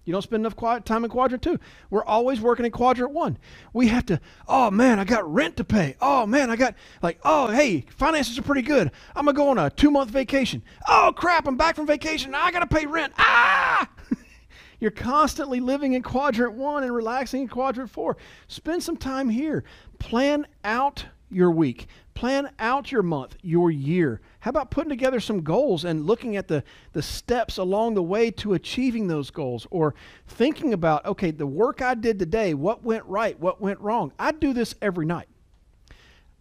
You 0.05 0.13
don't 0.13 0.21
spend 0.21 0.45
enough 0.45 0.85
time 0.85 1.03
in 1.03 1.09
quadrant 1.09 1.43
two. 1.43 1.59
We're 1.89 2.05
always 2.05 2.39
working 2.39 2.65
in 2.65 2.71
quadrant 2.71 3.11
one. 3.11 3.37
We 3.73 3.87
have 3.87 4.05
to, 4.05 4.21
oh 4.47 4.69
man, 4.69 4.99
I 4.99 5.03
got 5.03 5.31
rent 5.31 5.57
to 5.57 5.63
pay. 5.63 5.95
Oh 5.99 6.27
man, 6.27 6.49
I 6.51 6.55
got, 6.55 6.75
like, 7.01 7.19
oh 7.25 7.47
hey, 7.47 7.85
finances 7.89 8.37
are 8.37 8.43
pretty 8.43 8.61
good. 8.61 8.91
I'm 9.15 9.25
to 9.25 9.33
go 9.33 9.49
on 9.49 9.57
a 9.57 9.69
two 9.71 9.89
month 9.89 10.11
vacation. 10.11 10.61
Oh 10.87 11.11
crap, 11.15 11.47
I'm 11.47 11.57
back 11.57 11.75
from 11.75 11.87
vacation. 11.87 12.31
Now 12.31 12.43
I 12.43 12.51
got 12.51 12.59
to 12.59 12.67
pay 12.67 12.85
rent. 12.85 13.13
Ah! 13.17 13.89
You're 14.79 14.91
constantly 14.91 15.59
living 15.59 15.93
in 15.93 16.03
quadrant 16.03 16.53
one 16.53 16.83
and 16.83 16.93
relaxing 16.93 17.41
in 17.41 17.47
quadrant 17.47 17.89
four. 17.89 18.17
Spend 18.47 18.83
some 18.83 18.97
time 18.97 19.29
here. 19.29 19.63
Plan 19.97 20.45
out 20.63 21.05
your 21.31 21.49
week. 21.49 21.87
Plan 22.13 22.51
out 22.59 22.91
your 22.91 23.03
month, 23.03 23.35
your 23.41 23.71
year. 23.71 24.21
How 24.45 24.49
about 24.49 24.69
putting 24.69 24.91
together 24.91 25.19
some 25.19 25.41
goals 25.41 25.85
and 25.85 26.05
looking 26.05 26.37
at 26.37 26.47
the, 26.47 26.63
the 26.93 27.01
steps 27.01 27.57
along 27.57 27.95
the 27.95 28.03
way 28.03 28.29
to 28.29 28.53
achieving 28.53 29.07
those 29.07 29.31
goals? 29.31 29.65
Or 29.71 29.95
thinking 30.27 30.71
about, 30.71 31.03
okay, 31.03 31.31
the 31.31 31.47
work 31.47 31.81
I 31.81 31.95
did 31.95 32.19
today, 32.19 32.53
what 32.53 32.83
went 32.83 33.03
right, 33.05 33.39
what 33.39 33.59
went 33.59 33.79
wrong? 33.79 34.13
I 34.19 34.33
do 34.33 34.53
this 34.53 34.75
every 34.83 35.07
night 35.07 35.27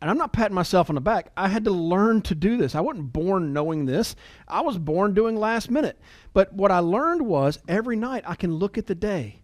and 0.02 0.10
I'm 0.10 0.18
not 0.18 0.34
patting 0.34 0.54
myself 0.54 0.90
on 0.90 0.96
the 0.96 1.00
back. 1.00 1.32
I 1.34 1.48
had 1.48 1.64
to 1.64 1.70
learn 1.70 2.20
to 2.22 2.34
do 2.34 2.58
this. 2.58 2.74
I 2.74 2.82
wasn't 2.82 3.10
born 3.10 3.54
knowing 3.54 3.86
this. 3.86 4.16
I 4.46 4.60
was 4.60 4.76
born 4.76 5.14
doing 5.14 5.34
last 5.34 5.70
minute. 5.70 5.98
But 6.34 6.52
what 6.52 6.70
I 6.70 6.80
learned 6.80 7.22
was 7.22 7.58
every 7.68 7.96
night 7.96 8.24
I 8.26 8.34
can 8.34 8.52
look 8.52 8.76
at 8.76 8.84
the 8.84 8.94
day 8.94 9.43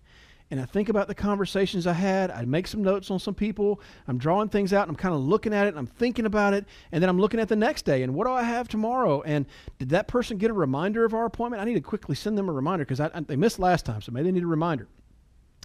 and 0.50 0.60
I 0.60 0.64
think 0.64 0.88
about 0.88 1.06
the 1.06 1.14
conversations 1.14 1.86
I 1.86 1.92
had. 1.92 2.30
I 2.32 2.44
make 2.44 2.66
some 2.66 2.82
notes 2.82 3.10
on 3.10 3.20
some 3.20 3.34
people. 3.34 3.80
I'm 4.08 4.18
drawing 4.18 4.48
things 4.48 4.72
out 4.72 4.82
and 4.82 4.90
I'm 4.90 4.96
kind 4.96 5.14
of 5.14 5.20
looking 5.20 5.54
at 5.54 5.66
it 5.66 5.70
and 5.70 5.78
I'm 5.78 5.86
thinking 5.86 6.26
about 6.26 6.54
it. 6.54 6.64
And 6.90 7.00
then 7.00 7.08
I'm 7.08 7.20
looking 7.20 7.38
at 7.38 7.48
the 7.48 7.56
next 7.56 7.84
day 7.84 8.02
and 8.02 8.14
what 8.14 8.26
do 8.26 8.32
I 8.32 8.42
have 8.42 8.66
tomorrow? 8.66 9.22
And 9.22 9.46
did 9.78 9.90
that 9.90 10.08
person 10.08 10.38
get 10.38 10.50
a 10.50 10.54
reminder 10.54 11.04
of 11.04 11.14
our 11.14 11.24
appointment? 11.24 11.62
I 11.62 11.66
need 11.66 11.74
to 11.74 11.80
quickly 11.80 12.16
send 12.16 12.36
them 12.36 12.48
a 12.48 12.52
reminder 12.52 12.84
because 12.84 13.00
they 13.26 13.36
missed 13.36 13.60
last 13.60 13.86
time, 13.86 14.02
so 14.02 14.10
maybe 14.10 14.24
they 14.24 14.32
need 14.32 14.42
a 14.42 14.48
reminder. 14.48 14.88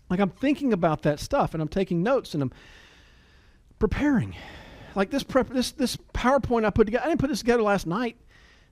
Like 0.09 0.19
I'm 0.19 0.29
thinking 0.29 0.71
about 0.71 1.01
that 1.01 1.19
stuff 1.19 1.53
and 1.55 1.63
I'm 1.63 1.67
taking 1.67 2.03
notes 2.03 2.35
and 2.35 2.43
I'm 2.43 2.51
preparing 3.79 4.35
like 4.93 5.09
this 5.09 5.23
prep 5.23 5.49
this 5.49 5.71
this 5.71 5.97
PowerPoint 6.13 6.63
I 6.63 6.69
put 6.69 6.85
together. 6.85 7.05
I 7.05 7.07
didn't 7.07 7.21
put 7.21 7.29
this 7.29 7.39
together 7.39 7.63
last 7.63 7.87
night. 7.87 8.17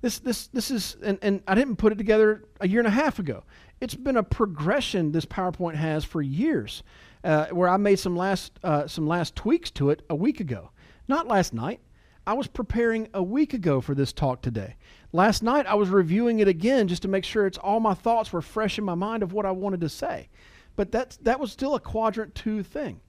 This 0.01 0.19
this 0.19 0.47
this 0.47 0.69
is 0.69 0.95
and, 1.01 1.17
and 1.21 1.41
I 1.47 1.55
didn't 1.55 1.77
put 1.77 1.91
it 1.91 1.97
together 1.97 2.43
a 2.61 2.67
year 2.67 2.79
and 2.79 2.87
a 2.87 2.91
half 2.91 3.17
ago. 3.17 3.43
It's 3.83 3.95
been 3.95 4.15
a 4.15 4.23
progression 4.23 5.11
this 5.11 5.25
PowerPoint 5.25 5.75
has 5.75 6.05
for 6.05 6.21
years, 6.21 6.83
uh, 7.25 7.47
where 7.47 7.67
I 7.67 7.75
made 7.75 7.99
some 7.99 8.15
last 8.15 8.57
uh, 8.63 8.87
some 8.87 9.07
last 9.07 9.35
tweaks 9.35 9.69
to 9.71 9.89
it 9.89 10.05
a 10.09 10.15
week 10.15 10.39
ago, 10.39 10.71
not 11.09 11.27
last 11.27 11.53
night. 11.53 11.81
I 12.25 12.31
was 12.31 12.47
preparing 12.47 13.09
a 13.13 13.21
week 13.21 13.53
ago 13.53 13.81
for 13.81 13.93
this 13.93 14.13
talk 14.13 14.41
today. 14.41 14.77
Last 15.11 15.43
night 15.43 15.65
I 15.65 15.73
was 15.73 15.89
reviewing 15.89 16.39
it 16.39 16.47
again 16.47 16.87
just 16.87 17.01
to 17.01 17.09
make 17.09 17.25
sure 17.25 17.45
it's 17.45 17.57
all 17.57 17.81
my 17.81 17.93
thoughts 17.93 18.31
were 18.31 18.41
fresh 18.41 18.77
in 18.77 18.85
my 18.85 18.95
mind 18.95 19.21
of 19.21 19.33
what 19.33 19.45
I 19.45 19.51
wanted 19.51 19.81
to 19.81 19.89
say. 19.89 20.29
But 20.77 20.93
that 20.93 21.17
that 21.23 21.41
was 21.41 21.51
still 21.51 21.75
a 21.75 21.79
quadrant 21.81 22.35
two 22.35 22.63
thing 22.63 23.01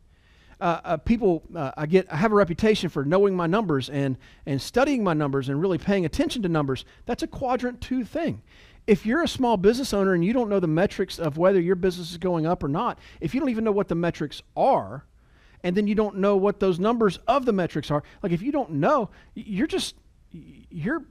uh, 0.60 0.80
uh, 0.84 0.96
people, 0.98 1.42
uh, 1.54 1.72
I 1.76 1.86
get, 1.86 2.10
I 2.12 2.16
have 2.16 2.32
a 2.32 2.34
reputation 2.34 2.88
for 2.88 3.04
knowing 3.04 3.36
my 3.36 3.46
numbers 3.46 3.90
and 3.90 4.16
and 4.46 4.60
studying 4.60 5.02
my 5.02 5.14
numbers 5.14 5.48
and 5.48 5.60
really 5.60 5.78
paying 5.78 6.04
attention 6.04 6.42
to 6.42 6.48
numbers. 6.48 6.84
That's 7.06 7.22
a 7.22 7.26
quadrant 7.26 7.80
two 7.80 8.04
thing. 8.04 8.42
If 8.86 9.06
you're 9.06 9.22
a 9.22 9.28
small 9.28 9.56
business 9.56 9.94
owner 9.94 10.14
and 10.14 10.24
you 10.24 10.32
don't 10.32 10.50
know 10.50 10.60
the 10.60 10.66
metrics 10.66 11.18
of 11.18 11.38
whether 11.38 11.60
your 11.60 11.76
business 11.76 12.10
is 12.10 12.18
going 12.18 12.46
up 12.46 12.62
or 12.62 12.68
not, 12.68 12.98
if 13.20 13.34
you 13.34 13.40
don't 13.40 13.50
even 13.50 13.64
know 13.64 13.72
what 13.72 13.88
the 13.88 13.94
metrics 13.94 14.42
are, 14.56 15.04
and 15.62 15.74
then 15.74 15.86
you 15.86 15.94
don't 15.94 16.16
know 16.16 16.36
what 16.36 16.60
those 16.60 16.78
numbers 16.78 17.18
of 17.26 17.46
the 17.46 17.52
metrics 17.52 17.90
are, 17.90 18.02
like 18.22 18.32
if 18.32 18.42
you 18.42 18.52
don't 18.52 18.72
know, 18.72 19.08
you're 19.34 19.66
just 19.66 19.96
you're 20.30 21.04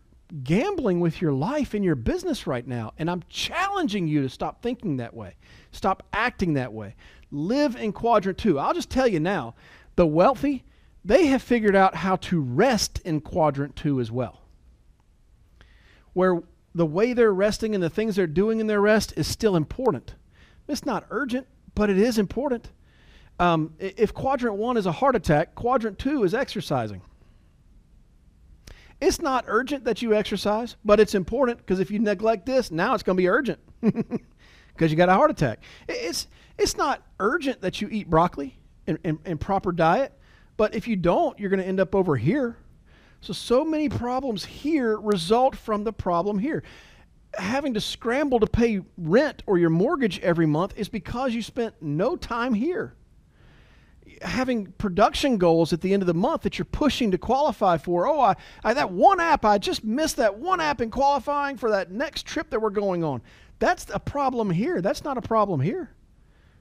gambling 0.44 1.00
with 1.00 1.22
your 1.22 1.32
life 1.32 1.74
and 1.74 1.84
your 1.86 1.96
business 1.96 2.46
right 2.46 2.68
now. 2.68 2.94
And 2.98 3.10
I'm 3.10 3.24
challenging 3.30 4.08
you 4.08 4.22
to 4.22 4.30
stop 4.30 4.62
thinking 4.62 4.98
that 4.98 5.14
way. 5.14 5.36
Stop 5.72 6.04
acting 6.14 6.54
that 6.54 6.74
way 6.74 6.96
live 7.34 7.76
in 7.76 7.92
quadrant 7.92 8.38
two. 8.38 8.60
I'll 8.60 8.74
just 8.74 8.90
tell 8.90 9.08
you 9.08 9.20
now 9.20 9.56
the 9.96 10.08
wealthy, 10.08 10.64
they 11.04 11.26
have 11.28 11.42
figured 11.42 11.76
out 11.76 11.96
how 11.96 12.16
to 12.18 12.40
rest 12.40 13.02
in 13.04 13.20
quadrant 13.20 13.76
two 13.76 14.00
as 14.00 14.12
well. 14.12 14.42
Where 16.14 16.44
the 16.76 16.86
way 16.86 17.14
they're 17.14 17.34
resting 17.34 17.76
and 17.76 17.84
the 17.84 17.90
things 17.90 18.16
they're 18.16 18.28
doing 18.28 18.60
in 18.60 18.68
their 18.68 18.82
rest 18.82 19.14
is 19.16 19.28
still 19.28 19.56
important. 19.56 20.16
It's 20.68 20.86
not 20.86 21.06
urgent, 21.10 21.48
but 21.76 21.90
it 21.90 21.98
is 21.98 22.18
important. 22.18 22.72
Um, 23.40 23.74
if 23.80 24.14
quadrant 24.14 24.56
one 24.56 24.78
is 24.78 24.86
a 24.86 24.92
heart 24.92 25.16
attack, 25.16 25.56
quadrant 25.56 26.00
two 26.00 26.24
is 26.24 26.34
exercising. 26.34 27.02
It's 29.02 29.22
not 29.22 29.46
urgent 29.48 29.84
that 29.84 30.02
you 30.02 30.14
exercise, 30.14 30.78
but 30.86 31.00
it's 31.00 31.14
important 31.14 31.58
because 31.58 31.80
if 31.80 31.92
you 31.92 32.00
neglect 32.00 32.46
this, 32.46 32.72
now 32.72 32.94
it's 32.94 33.04
going 33.04 33.18
to 33.18 33.22
be 33.22 33.28
urgent 33.28 33.60
because 33.82 34.92
you 34.92 34.96
got 34.96 35.10
a 35.10 35.14
heart 35.14 35.30
attack. 35.30 35.60
It's 35.90 36.28
it's 36.58 36.78
not 36.78 37.02
urgent 37.20 37.62
that 37.62 37.82
you 37.82 37.90
eat 37.90 38.10
broccoli 38.10 38.58
and 38.88 39.42
proper 39.42 39.72
diet, 39.72 40.14
but 40.56 40.76
if 40.76 40.88
you 40.88 40.96
don't, 40.96 41.38
you're 41.40 41.50
going 41.50 41.60
to 41.60 41.68
end 41.68 41.80
up 41.80 41.96
over 41.96 42.16
here. 42.16 42.58
So, 43.24 43.32
so 43.32 43.64
many 43.64 43.88
problems 43.88 44.44
here 44.44 45.00
result 45.00 45.56
from 45.56 45.86
the 45.86 45.94
problem 45.94 46.40
here. 46.40 46.62
Having 47.36 47.76
to 47.76 47.80
scramble 47.80 48.42
to 48.42 48.48
pay 48.48 48.82
rent 48.98 49.44
or 49.46 49.58
your 49.58 49.70
mortgage 49.70 50.20
every 50.20 50.46
month 50.46 50.74
is 50.76 50.90
because 50.90 51.34
you 51.34 51.42
spent 51.42 51.74
no 51.82 52.18
time 52.18 52.54
here. 52.54 52.96
Having 54.24 54.74
production 54.74 55.38
goals 55.38 55.72
at 55.72 55.80
the 55.80 55.94
end 55.94 56.04
of 56.04 56.08
the 56.08 56.14
month 56.14 56.42
that 56.42 56.58
you're 56.58 56.66
pushing 56.66 57.12
to 57.12 57.18
qualify 57.18 57.78
for. 57.78 58.10
Oh, 58.10 58.20
I, 58.20 58.36
I 58.62 58.74
that 58.74 58.92
one 58.92 59.22
app, 59.22 59.46
I 59.46 59.58
just 59.58 59.86
missed 59.86 60.18
that 60.18 60.38
one 60.38 60.60
app 60.60 60.82
in 60.82 60.92
qualifying 60.92 61.56
for 61.56 61.72
that 61.72 61.92
next 61.92 62.26
trip 62.26 62.50
that 62.50 62.62
we're 62.62 62.72
going 62.72 63.06
on. 63.06 63.22
That's 63.60 63.86
a 63.94 64.00
problem 64.00 64.50
here. 64.50 64.82
That's 64.82 65.06
not 65.06 65.18
a 65.18 65.22
problem 65.22 65.62
here. 65.62 65.92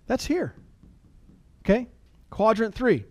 That's 0.06 0.24
here. 0.24 0.54
Okay? 1.64 1.88
Quadrant 2.30 2.72
three. 2.72 3.04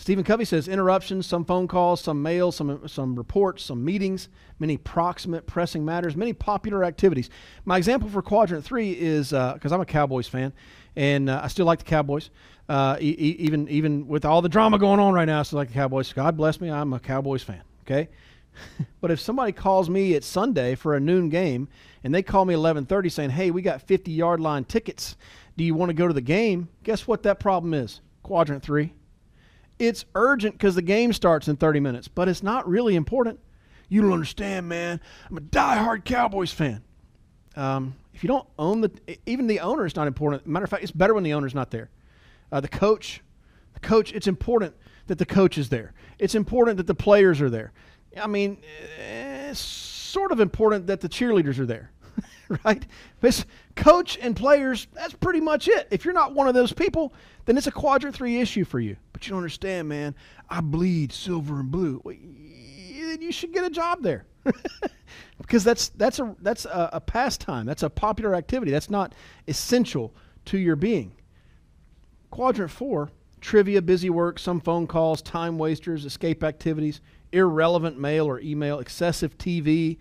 Stephen 0.00 0.24
Covey 0.24 0.46
says 0.46 0.66
interruptions, 0.66 1.26
some 1.26 1.44
phone 1.44 1.68
calls, 1.68 2.00
some 2.00 2.22
mail, 2.22 2.50
some, 2.50 2.88
some 2.88 3.14
reports, 3.14 3.62
some 3.64 3.84
meetings, 3.84 4.30
many 4.58 4.78
proximate 4.78 5.46
pressing 5.46 5.84
matters, 5.84 6.16
many 6.16 6.32
popular 6.32 6.84
activities. 6.84 7.28
My 7.66 7.76
example 7.76 8.08
for 8.08 8.22
quadrant 8.22 8.64
three 8.64 8.92
is 8.92 9.28
because 9.28 9.72
uh, 9.72 9.74
I'm 9.74 9.82
a 9.82 9.84
Cowboys 9.84 10.26
fan 10.26 10.54
and 10.96 11.28
uh, 11.28 11.42
I 11.44 11.48
still 11.48 11.66
like 11.66 11.80
the 11.80 11.84
Cowboys. 11.84 12.30
Uh, 12.66 12.96
e- 12.98 13.10
even 13.10 13.68
even 13.68 14.08
with 14.08 14.24
all 14.24 14.40
the 14.40 14.48
drama 14.48 14.78
going 14.78 15.00
on 15.00 15.12
right 15.12 15.26
now, 15.26 15.40
I 15.40 15.42
still 15.42 15.58
like 15.58 15.68
the 15.68 15.74
Cowboys. 15.74 16.10
God 16.14 16.34
bless 16.34 16.62
me, 16.62 16.70
I'm 16.70 16.94
a 16.94 16.98
Cowboys 16.98 17.42
fan. 17.42 17.60
Okay, 17.82 18.08
but 19.02 19.10
if 19.10 19.20
somebody 19.20 19.52
calls 19.52 19.90
me 19.90 20.14
at 20.14 20.24
Sunday 20.24 20.76
for 20.76 20.94
a 20.94 21.00
noon 21.00 21.28
game 21.28 21.68
and 22.04 22.14
they 22.14 22.22
call 22.22 22.46
me 22.46 22.54
11:30 22.54 23.12
saying, 23.12 23.30
"Hey, 23.30 23.50
we 23.50 23.60
got 23.60 23.82
50 23.82 24.10
yard 24.12 24.40
line 24.40 24.64
tickets 24.64 25.16
do 25.58 25.64
you 25.64 25.74
want 25.74 25.90
to 25.90 25.94
go 25.94 26.08
to 26.08 26.14
the 26.14 26.22
game? 26.22 26.70
Guess 26.84 27.06
what 27.06 27.22
that 27.24 27.38
problem 27.38 27.74
is? 27.74 28.00
Quadrant 28.22 28.62
three. 28.62 28.94
It's 29.80 30.04
urgent 30.14 30.54
because 30.54 30.74
the 30.74 30.82
game 30.82 31.14
starts 31.14 31.48
in 31.48 31.56
30 31.56 31.80
minutes, 31.80 32.06
but 32.06 32.28
it's 32.28 32.42
not 32.42 32.68
really 32.68 32.96
important. 32.96 33.40
You 33.88 34.02
don't 34.02 34.12
understand, 34.12 34.68
man. 34.68 35.00
I'm 35.28 35.38
a 35.38 35.40
die-hard 35.40 36.04
Cowboys 36.04 36.52
fan. 36.52 36.84
Um, 37.56 37.96
if 38.12 38.22
you 38.22 38.28
don't 38.28 38.46
own 38.58 38.82
the, 38.82 38.90
even 39.24 39.46
the 39.46 39.60
owner 39.60 39.86
is 39.86 39.96
not 39.96 40.06
important. 40.06 40.46
Matter 40.46 40.64
of 40.64 40.70
fact, 40.70 40.82
it's 40.82 40.92
better 40.92 41.14
when 41.14 41.24
the 41.24 41.32
owner's 41.32 41.54
not 41.54 41.70
there. 41.70 41.88
Uh, 42.52 42.60
the 42.60 42.68
coach, 42.68 43.22
the 43.72 43.80
coach, 43.80 44.12
it's 44.12 44.26
important 44.26 44.74
that 45.06 45.16
the 45.16 45.24
coach 45.24 45.56
is 45.56 45.70
there. 45.70 45.94
It's 46.18 46.34
important 46.34 46.76
that 46.76 46.86
the 46.86 46.94
players 46.94 47.40
are 47.40 47.48
there. 47.48 47.72
I 48.20 48.26
mean, 48.26 48.58
it's 48.98 49.58
sort 49.58 50.30
of 50.30 50.40
important 50.40 50.88
that 50.88 51.00
the 51.00 51.08
cheerleaders 51.08 51.58
are 51.58 51.66
there. 51.66 51.90
right? 52.64 52.86
This 53.22 53.46
coach 53.76 54.18
and 54.20 54.36
players, 54.36 54.88
that's 54.92 55.14
pretty 55.14 55.40
much 55.40 55.68
it. 55.68 55.88
If 55.90 56.04
you're 56.04 56.12
not 56.12 56.34
one 56.34 56.48
of 56.48 56.54
those 56.54 56.72
people, 56.74 57.14
then 57.46 57.56
it's 57.56 57.66
a 57.66 57.72
quadrant 57.72 58.14
three 58.14 58.40
issue 58.40 58.64
for 58.64 58.78
you. 58.78 58.96
But 59.20 59.26
you 59.26 59.32
don't 59.32 59.40
understand, 59.40 59.86
man. 59.86 60.14
I 60.48 60.62
bleed 60.62 61.12
silver 61.12 61.60
and 61.60 61.70
blue. 61.70 62.00
Well, 62.02 62.14
you 62.14 63.30
should 63.32 63.52
get 63.52 63.64
a 63.64 63.70
job 63.70 64.02
there. 64.02 64.24
because 65.36 65.62
that's 65.62 65.90
that's 65.90 66.18
a 66.20 66.34
that's 66.40 66.64
a, 66.64 66.88
a 66.94 67.00
pastime. 67.02 67.66
That's 67.66 67.82
a 67.82 67.90
popular 67.90 68.34
activity. 68.34 68.72
That's 68.72 68.88
not 68.88 69.14
essential 69.46 70.14
to 70.46 70.56
your 70.56 70.74
being. 70.74 71.12
Quadrant 72.30 72.70
four, 72.70 73.10
trivia, 73.42 73.82
busy 73.82 74.08
work, 74.08 74.38
some 74.38 74.58
phone 74.58 74.86
calls, 74.86 75.20
time 75.20 75.58
wasters, 75.58 76.06
escape 76.06 76.42
activities, 76.42 77.02
irrelevant 77.30 77.98
mail 77.98 78.24
or 78.24 78.40
email, 78.40 78.78
excessive 78.78 79.36
TV, 79.36 79.98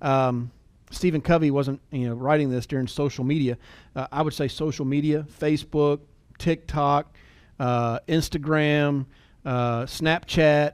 um, 0.00 0.50
Stephen 0.90 1.20
Covey 1.20 1.50
wasn't 1.50 1.78
you 1.90 2.08
know 2.08 2.14
writing 2.14 2.48
this 2.48 2.64
during 2.64 2.86
social 2.86 3.22
media. 3.22 3.58
Uh, 3.94 4.06
I 4.10 4.22
would 4.22 4.32
say 4.32 4.48
social 4.48 4.86
media, 4.86 5.26
Facebook, 5.40 6.00
TikTok, 6.38 7.14
uh, 7.58 8.00
Instagram, 8.08 9.06
uh, 9.44 9.82
Snapchat, 9.82 10.72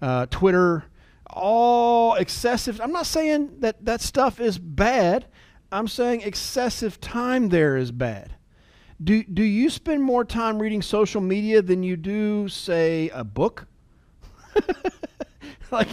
uh, 0.00 0.26
Twitter, 0.26 0.84
all 1.26 2.14
excessive. 2.14 2.80
I'm 2.80 2.92
not 2.92 3.06
saying 3.06 3.60
that 3.60 3.84
that 3.84 4.00
stuff 4.00 4.40
is 4.40 4.58
bad. 4.58 5.26
I'm 5.70 5.88
saying 5.88 6.22
excessive 6.22 7.00
time 7.00 7.48
there 7.48 7.76
is 7.76 7.92
bad. 7.92 8.34
Do, 9.02 9.22
do 9.22 9.42
you 9.42 9.70
spend 9.70 10.02
more 10.02 10.24
time 10.24 10.58
reading 10.58 10.82
social 10.82 11.20
media 11.20 11.62
than 11.62 11.82
you 11.82 11.96
do, 11.96 12.48
say, 12.48 13.10
a 13.10 13.22
book? 13.22 13.66
like, 15.70 15.88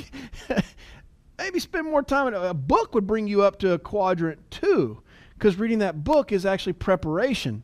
maybe 1.37 1.59
spend 1.59 1.85
more 1.85 2.01
time. 2.01 2.33
A 2.33 2.53
book 2.53 2.95
would 2.95 3.05
bring 3.05 3.27
you 3.27 3.43
up 3.43 3.59
to 3.59 3.73
a 3.73 3.79
quadrant 3.79 4.39
two, 4.49 5.03
because 5.37 5.57
reading 5.57 5.79
that 5.79 6.03
book 6.03 6.31
is 6.31 6.45
actually 6.45 6.73
preparation 6.73 7.63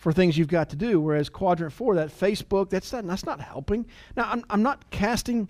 for 0.00 0.12
things 0.12 0.36
you've 0.38 0.48
got 0.48 0.70
to 0.70 0.76
do. 0.76 0.98
Whereas 0.98 1.28
quadrant 1.28 1.74
four, 1.74 1.94
that 1.96 2.08
Facebook, 2.08 2.70
that's 2.70 2.90
not, 2.90 3.06
that's 3.06 3.26
not 3.26 3.38
helping. 3.38 3.84
Now, 4.16 4.30
I'm, 4.30 4.42
I'm 4.48 4.62
not 4.62 4.90
casting 4.90 5.46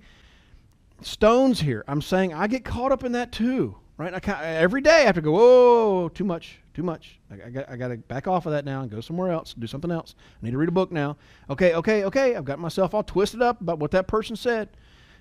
stones 1.02 1.60
here. 1.60 1.84
I'm 1.86 2.02
saying 2.02 2.34
I 2.34 2.48
get 2.48 2.64
caught 2.64 2.90
up 2.90 3.04
in 3.04 3.12
that 3.12 3.30
too, 3.30 3.76
right? 3.96 4.12
I 4.12 4.44
every 4.56 4.80
day 4.80 5.02
I 5.02 5.06
have 5.06 5.14
to 5.14 5.20
go, 5.20 5.30
whoa, 5.30 6.08
too 6.08 6.24
much, 6.24 6.58
too 6.74 6.82
much. 6.82 7.20
I, 7.30 7.46
I 7.46 7.50
got, 7.50 7.70
I 7.70 7.76
got 7.76 7.88
to 7.88 7.96
back 7.98 8.26
off 8.26 8.44
of 8.44 8.50
that 8.52 8.64
now 8.64 8.82
and 8.82 8.90
go 8.90 9.00
somewhere 9.00 9.30
else, 9.30 9.54
do 9.54 9.68
something 9.68 9.92
else. 9.92 10.16
I 10.42 10.46
need 10.46 10.50
to 10.50 10.58
read 10.58 10.68
a 10.68 10.72
book 10.72 10.90
now. 10.90 11.16
Okay, 11.48 11.74
okay, 11.74 12.04
okay. 12.04 12.34
I've 12.34 12.44
got 12.44 12.58
myself 12.58 12.92
all 12.92 13.04
twisted 13.04 13.40
up 13.40 13.60
about 13.60 13.78
what 13.78 13.92
that 13.92 14.08
person 14.08 14.34
said. 14.34 14.68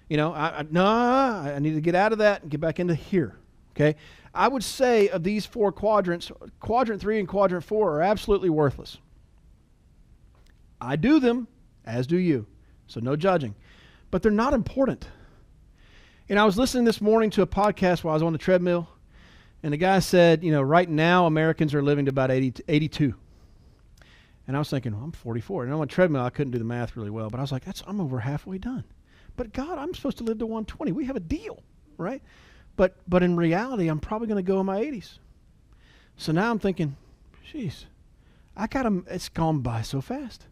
You 0.09 0.17
know, 0.17 0.33
I, 0.33 0.59
I 0.59 0.65
no, 0.71 0.83
I 0.83 1.59
need 1.59 1.75
to 1.75 1.81
get 1.81 1.93
out 1.93 2.13
of 2.13 2.17
that 2.17 2.41
and 2.41 2.49
get 2.49 2.59
back 2.59 2.79
into 2.79 2.95
here. 2.95 3.37
Okay, 3.75 3.95
I 4.33 4.47
would 4.47 4.63
say 4.63 5.07
of 5.09 5.23
these 5.23 5.45
four 5.45 5.71
quadrants, 5.71 6.31
quadrant 6.59 6.99
three 6.99 7.19
and 7.19 7.27
quadrant 7.27 7.63
four 7.63 7.95
are 7.95 8.01
absolutely 8.01 8.49
worthless. 8.49 8.97
I 10.81 10.95
do 10.95 11.19
them, 11.19 11.47
as 11.85 12.07
do 12.07 12.17
you. 12.17 12.45
So 12.87 12.99
no 12.99 13.15
judging. 13.15 13.55
But 14.11 14.23
they're 14.23 14.31
not 14.31 14.53
important. 14.53 15.07
And 16.29 16.39
I 16.39 16.45
was 16.45 16.57
listening 16.57 16.85
this 16.85 17.01
morning 17.01 17.29
to 17.31 17.41
a 17.41 17.47
podcast 17.47 18.03
while 18.03 18.13
I 18.13 18.15
was 18.15 18.23
on 18.23 18.33
the 18.33 18.39
treadmill, 18.39 18.87
and 19.63 19.73
the 19.73 19.77
guy 19.77 19.99
said, 19.99 20.43
you 20.43 20.51
know, 20.51 20.61
right 20.61 20.89
now 20.89 21.25
Americans 21.25 21.73
are 21.73 21.81
living 21.81 22.05
to 22.05 22.09
about 22.09 22.31
80, 22.31 22.63
82. 22.67 23.13
And 24.47 24.55
I 24.55 24.59
was 24.59 24.69
thinking, 24.69 24.93
well, 24.93 25.03
I'm 25.03 25.11
44. 25.11 25.65
And 25.65 25.73
on 25.73 25.81
a 25.81 25.85
treadmill, 25.85 26.23
I 26.23 26.29
couldn't 26.29 26.51
do 26.51 26.57
the 26.57 26.63
math 26.63 26.95
really 26.95 27.09
well, 27.09 27.29
but 27.29 27.39
I 27.39 27.41
was 27.41 27.51
like, 27.51 27.65
that's, 27.65 27.83
I'm 27.85 27.99
over 27.99 28.19
halfway 28.19 28.57
done. 28.57 28.83
But 29.35 29.53
God, 29.53 29.77
I'm 29.77 29.93
supposed 29.93 30.17
to 30.19 30.23
live 30.23 30.39
to 30.39 30.45
120. 30.45 30.91
We 30.91 31.05
have 31.05 31.15
a 31.15 31.19
deal, 31.19 31.61
right? 31.97 32.21
But, 32.75 32.97
but 33.07 33.21
in 33.21 33.35
reality, 33.35 33.87
I'm 33.87 33.99
probably 33.99 34.27
going 34.27 34.43
to 34.43 34.47
go 34.47 34.59
in 34.59 34.65
my 34.65 34.81
80s. 34.81 35.19
So 36.17 36.31
now 36.31 36.49
I'm 36.49 36.59
thinking, 36.59 36.95
geez, 37.51 37.85
I 38.55 38.67
got 38.67 38.83
to, 38.83 39.03
it's 39.07 39.29
gone 39.29 39.59
by 39.59 39.81
so 39.81 40.01
fast. 40.01 40.45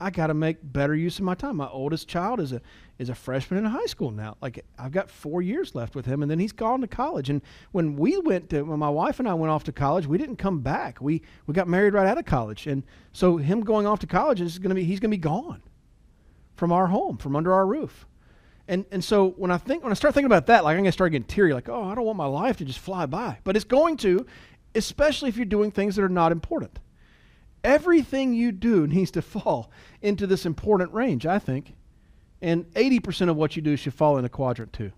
I 0.00 0.10
got 0.10 0.28
to 0.28 0.34
make 0.34 0.58
better 0.62 0.94
use 0.94 1.18
of 1.18 1.24
my 1.24 1.34
time. 1.34 1.56
My 1.56 1.68
oldest 1.68 2.06
child 2.06 2.38
is 2.38 2.52
a 2.52 2.60
is 2.98 3.08
a 3.08 3.14
freshman 3.14 3.64
in 3.64 3.70
high 3.70 3.86
school 3.86 4.10
now. 4.10 4.36
Like 4.40 4.64
I've 4.78 4.92
got 4.92 5.10
four 5.10 5.42
years 5.42 5.74
left 5.74 5.96
with 5.96 6.06
him, 6.06 6.22
and 6.22 6.30
then 6.30 6.38
he's 6.38 6.52
gone 6.52 6.80
to 6.82 6.86
college. 6.86 7.30
And 7.30 7.42
when 7.72 7.96
we 7.96 8.16
went 8.18 8.50
to, 8.50 8.62
when 8.62 8.78
my 8.78 8.88
wife 8.88 9.18
and 9.18 9.28
I 9.28 9.34
went 9.34 9.50
off 9.50 9.64
to 9.64 9.72
college, 9.72 10.06
we 10.06 10.18
didn't 10.18 10.36
come 10.36 10.60
back. 10.60 11.00
We 11.00 11.22
we 11.46 11.54
got 11.54 11.68
married 11.68 11.94
right 11.94 12.06
out 12.06 12.18
of 12.18 12.24
college, 12.26 12.66
and 12.66 12.84
so 13.12 13.36
him 13.38 13.60
going 13.60 13.86
off 13.86 13.98
to 14.00 14.06
college 14.06 14.40
is 14.40 14.58
going 14.58 14.70
to 14.70 14.74
be 14.74 14.84
he's 14.84 15.00
going 15.00 15.10
to 15.10 15.16
be 15.16 15.20
gone 15.20 15.62
from 16.56 16.70
our 16.70 16.86
home, 16.86 17.16
from 17.16 17.34
under 17.34 17.52
our 17.52 17.66
roof. 17.66 18.06
And 18.68 18.84
and 18.92 19.02
so 19.02 19.30
when 19.30 19.50
I 19.50 19.58
think 19.58 19.82
when 19.82 19.90
I 19.90 19.94
start 19.96 20.14
thinking 20.14 20.26
about 20.26 20.46
that, 20.46 20.62
like 20.62 20.72
I'm 20.72 20.82
going 20.82 20.86
to 20.86 20.92
start 20.92 21.10
getting 21.10 21.26
teary. 21.26 21.54
Like 21.54 21.68
oh, 21.68 21.84
I 21.84 21.94
don't 21.96 22.04
want 22.04 22.18
my 22.18 22.26
life 22.26 22.58
to 22.58 22.64
just 22.64 22.78
fly 22.78 23.06
by, 23.06 23.38
but 23.42 23.56
it's 23.56 23.64
going 23.64 23.96
to, 23.98 24.26
especially 24.76 25.28
if 25.28 25.36
you're 25.36 25.46
doing 25.46 25.72
things 25.72 25.96
that 25.96 26.04
are 26.04 26.08
not 26.08 26.30
important. 26.30 26.78
Everything 27.68 28.32
you 28.32 28.50
do 28.50 28.86
needs 28.88 29.10
to 29.12 29.22
fall 29.22 29.70
into 30.00 30.26
this 30.26 30.46
important 30.46 30.92
range, 30.92 31.26
I 31.26 31.38
think. 31.38 31.74
And 32.40 32.64
80% 32.74 33.28
of 33.28 33.36
what 33.36 33.56
you 33.56 33.62
do 33.62 33.76
should 33.76 33.94
fall 33.94 34.16
into 34.16 34.28
quadrant 34.28 34.72
two. 34.72 34.92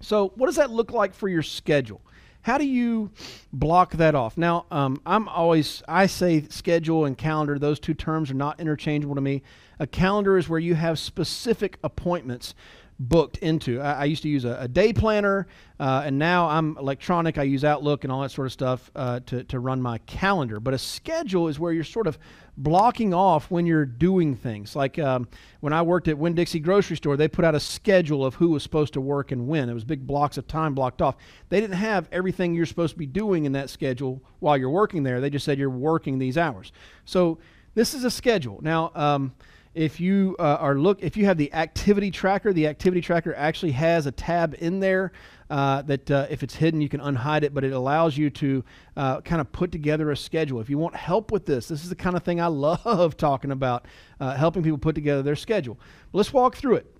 So, 0.00 0.32
what 0.36 0.46
does 0.46 0.56
that 0.56 0.70
look 0.70 0.92
like 0.92 1.14
for 1.14 1.28
your 1.28 1.42
schedule? 1.42 2.00
How 2.42 2.58
do 2.58 2.64
you 2.64 3.10
block 3.52 3.94
that 3.94 4.14
off? 4.14 4.38
Now, 4.38 4.66
um, 4.70 5.00
I'm 5.04 5.28
always, 5.28 5.82
I 5.88 6.06
say 6.06 6.46
schedule 6.48 7.04
and 7.04 7.18
calendar, 7.18 7.58
those 7.58 7.80
two 7.80 7.94
terms 7.94 8.30
are 8.30 8.34
not 8.34 8.60
interchangeable 8.60 9.16
to 9.16 9.20
me. 9.20 9.42
A 9.80 9.86
calendar 9.86 10.38
is 10.38 10.48
where 10.48 10.60
you 10.60 10.76
have 10.76 10.98
specific 10.98 11.76
appointments 11.82 12.54
booked 12.98 13.38
into. 13.38 13.80
I, 13.80 13.92
I 13.92 14.04
used 14.04 14.22
to 14.22 14.28
use 14.28 14.44
a, 14.44 14.56
a 14.60 14.68
day 14.68 14.92
planner, 14.92 15.46
uh, 15.78 16.02
and 16.06 16.18
now 16.18 16.48
I'm 16.48 16.76
electronic. 16.78 17.38
I 17.38 17.42
use 17.42 17.64
Outlook 17.64 18.04
and 18.04 18.12
all 18.12 18.22
that 18.22 18.30
sort 18.30 18.46
of 18.46 18.52
stuff 18.52 18.90
uh, 18.94 19.20
to, 19.26 19.44
to 19.44 19.60
run 19.60 19.82
my 19.82 19.98
calendar. 19.98 20.60
But 20.60 20.74
a 20.74 20.78
schedule 20.78 21.48
is 21.48 21.58
where 21.58 21.72
you're 21.72 21.84
sort 21.84 22.06
of 22.06 22.18
blocking 22.56 23.12
off 23.12 23.50
when 23.50 23.66
you're 23.66 23.84
doing 23.84 24.34
things. 24.34 24.74
Like 24.74 24.98
um, 24.98 25.28
when 25.60 25.72
I 25.72 25.82
worked 25.82 26.08
at 26.08 26.16
Winn 26.16 26.34
Dixie 26.34 26.60
Grocery 26.60 26.96
Store, 26.96 27.16
they 27.16 27.28
put 27.28 27.44
out 27.44 27.54
a 27.54 27.60
schedule 27.60 28.24
of 28.24 28.34
who 28.34 28.48
was 28.50 28.62
supposed 28.62 28.94
to 28.94 29.00
work 29.00 29.30
and 29.30 29.46
when. 29.46 29.68
It 29.68 29.74
was 29.74 29.84
big 29.84 30.06
blocks 30.06 30.38
of 30.38 30.48
time 30.48 30.74
blocked 30.74 31.02
off. 31.02 31.16
They 31.50 31.60
didn't 31.60 31.76
have 31.76 32.08
everything 32.10 32.54
you're 32.54 32.66
supposed 32.66 32.94
to 32.94 32.98
be 32.98 33.06
doing 33.06 33.44
in 33.44 33.52
that 33.52 33.68
schedule 33.68 34.22
while 34.40 34.56
you're 34.56 34.70
working 34.70 35.02
there. 35.02 35.20
They 35.20 35.30
just 35.30 35.44
said 35.44 35.58
you're 35.58 35.68
working 35.68 36.18
these 36.18 36.38
hours. 36.38 36.72
So 37.04 37.38
this 37.74 37.92
is 37.92 38.04
a 38.04 38.10
schedule. 38.10 38.58
Now, 38.62 38.90
um, 38.94 39.34
if 39.76 40.00
you 40.00 40.34
uh, 40.38 40.56
are 40.58 40.74
look 40.74 41.02
if 41.02 41.18
you 41.18 41.26
have 41.26 41.36
the 41.36 41.52
activity 41.52 42.10
tracker 42.10 42.50
the 42.50 42.66
activity 42.66 43.02
tracker 43.02 43.34
actually 43.34 43.72
has 43.72 44.06
a 44.06 44.10
tab 44.10 44.56
in 44.58 44.80
there 44.80 45.12
uh, 45.50 45.82
that 45.82 46.10
uh, 46.10 46.26
if 46.30 46.42
it's 46.42 46.54
hidden 46.54 46.80
you 46.80 46.88
can 46.88 46.98
unhide 47.00 47.42
it 47.42 47.52
but 47.52 47.62
it 47.62 47.72
allows 47.72 48.16
you 48.16 48.30
to 48.30 48.64
uh, 48.96 49.20
kind 49.20 49.38
of 49.38 49.52
put 49.52 49.70
together 49.70 50.10
a 50.10 50.16
schedule. 50.16 50.60
If 50.60 50.70
you 50.70 50.78
want 50.78 50.96
help 50.96 51.30
with 51.30 51.44
this 51.44 51.68
this 51.68 51.84
is 51.84 51.90
the 51.90 51.94
kind 51.94 52.16
of 52.16 52.22
thing 52.22 52.40
i 52.40 52.46
love 52.86 53.18
talking 53.18 53.50
about 53.50 53.84
uh, 54.18 54.34
helping 54.34 54.62
people 54.62 54.78
put 54.78 54.94
together 54.94 55.22
their 55.22 55.36
schedule. 55.36 55.78
Let's 56.14 56.32
walk 56.32 56.56
through 56.56 56.76
it. 56.76 56.96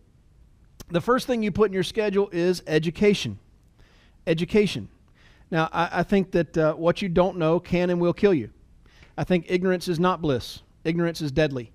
The 0.90 1.00
first 1.00 1.26
thing 1.26 1.42
you 1.42 1.50
put 1.50 1.70
in 1.70 1.72
your 1.72 1.82
schedule 1.82 2.28
is 2.30 2.62
education. 2.66 3.38
Education. 4.26 4.88
Now 5.50 5.70
i, 5.72 6.00
I 6.00 6.02
think 6.02 6.30
that 6.32 6.58
uh, 6.58 6.74
what 6.74 7.00
you 7.00 7.08
don't 7.08 7.38
know 7.38 7.58
can 7.58 7.88
and 7.88 8.02
will 8.02 8.12
kill 8.12 8.34
you. 8.34 8.50
I 9.16 9.24
think 9.24 9.46
ignorance 9.48 9.88
is 9.88 9.98
not 9.98 10.20
bliss. 10.20 10.60
Ignorance 10.84 11.22
is 11.22 11.32
deadly 11.32 11.72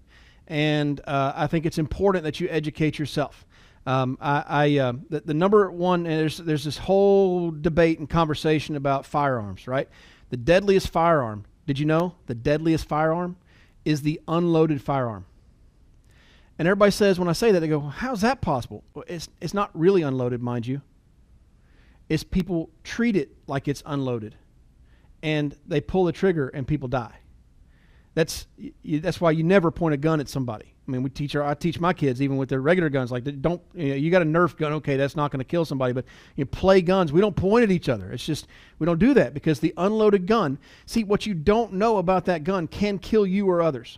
and 0.51 0.99
uh, 1.07 1.31
I 1.33 1.47
think 1.47 1.65
it's 1.65 1.77
important 1.77 2.25
that 2.25 2.41
you 2.41 2.49
educate 2.49 2.99
yourself. 2.99 3.45
Um, 3.85 4.17
I, 4.19 4.43
I 4.47 4.77
uh, 4.79 4.93
the, 5.09 5.21
the, 5.21 5.33
number 5.33 5.71
one, 5.71 6.05
and 6.05 6.19
there's 6.19 6.37
there's 6.37 6.65
this 6.65 6.77
whole 6.77 7.51
debate 7.51 7.99
and 7.99 8.09
conversation 8.09 8.75
about 8.75 9.05
firearms, 9.05 9.65
right? 9.65 9.87
The 10.29 10.35
deadliest 10.35 10.89
firearm. 10.89 11.45
Did 11.67 11.79
you 11.79 11.85
know 11.85 12.15
the 12.27 12.35
deadliest 12.35 12.85
firearm 12.85 13.37
is 13.85 14.01
the 14.01 14.19
unloaded 14.27 14.81
firearm? 14.81 15.25
And 16.59 16.67
everybody 16.67 16.91
says 16.91 17.17
when 17.17 17.29
I 17.29 17.33
say 17.33 17.53
that, 17.53 17.61
they 17.61 17.69
go, 17.69 17.79
"How's 17.79 18.19
that 18.19 18.41
possible?" 18.41 18.83
Well, 18.93 19.05
it's 19.07 19.29
it's 19.39 19.53
not 19.53 19.71
really 19.73 20.01
unloaded, 20.01 20.41
mind 20.43 20.67
you. 20.67 20.81
It's 22.09 22.25
people 22.25 22.69
treat 22.83 23.15
it 23.15 23.31
like 23.47 23.69
it's 23.69 23.81
unloaded, 23.85 24.35
and 25.23 25.55
they 25.65 25.79
pull 25.79 26.03
the 26.03 26.11
trigger 26.11 26.49
and 26.49 26.67
people 26.67 26.89
die. 26.89 27.20
That's 28.13 28.47
that's 28.83 29.21
why 29.21 29.31
you 29.31 29.43
never 29.43 29.71
point 29.71 29.93
a 29.93 29.97
gun 29.97 30.19
at 30.19 30.27
somebody. 30.27 30.73
I 30.87 30.91
mean, 30.91 31.03
we 31.03 31.09
teach 31.09 31.35
our 31.35 31.43
I 31.43 31.53
teach 31.53 31.79
my 31.79 31.93
kids 31.93 32.21
even 32.21 32.35
with 32.35 32.49
their 32.49 32.59
regular 32.59 32.89
guns 32.89 33.11
like 33.11 33.23
don't 33.41 33.61
you, 33.73 33.89
know, 33.89 33.95
you 33.95 34.11
got 34.11 34.21
a 34.21 34.25
Nerf 34.25 34.57
gun, 34.57 34.73
okay, 34.73 34.97
that's 34.97 35.15
not 35.15 35.31
going 35.31 35.39
to 35.39 35.45
kill 35.45 35.63
somebody, 35.63 35.93
but 35.93 36.03
you 36.35 36.43
know, 36.43 36.49
play 36.51 36.81
guns. 36.81 37.13
We 37.13 37.21
don't 37.21 37.35
point 37.35 37.63
at 37.63 37.71
each 37.71 37.87
other. 37.87 38.11
It's 38.11 38.25
just 38.25 38.47
we 38.79 38.85
don't 38.85 38.99
do 38.99 39.13
that 39.13 39.33
because 39.33 39.59
the 39.59 39.73
unloaded 39.77 40.27
gun. 40.27 40.57
See 40.85 41.05
what 41.05 41.25
you 41.25 41.33
don't 41.33 41.73
know 41.73 41.97
about 41.97 42.25
that 42.25 42.43
gun 42.43 42.67
can 42.67 42.99
kill 42.99 43.25
you 43.25 43.49
or 43.49 43.61
others. 43.61 43.97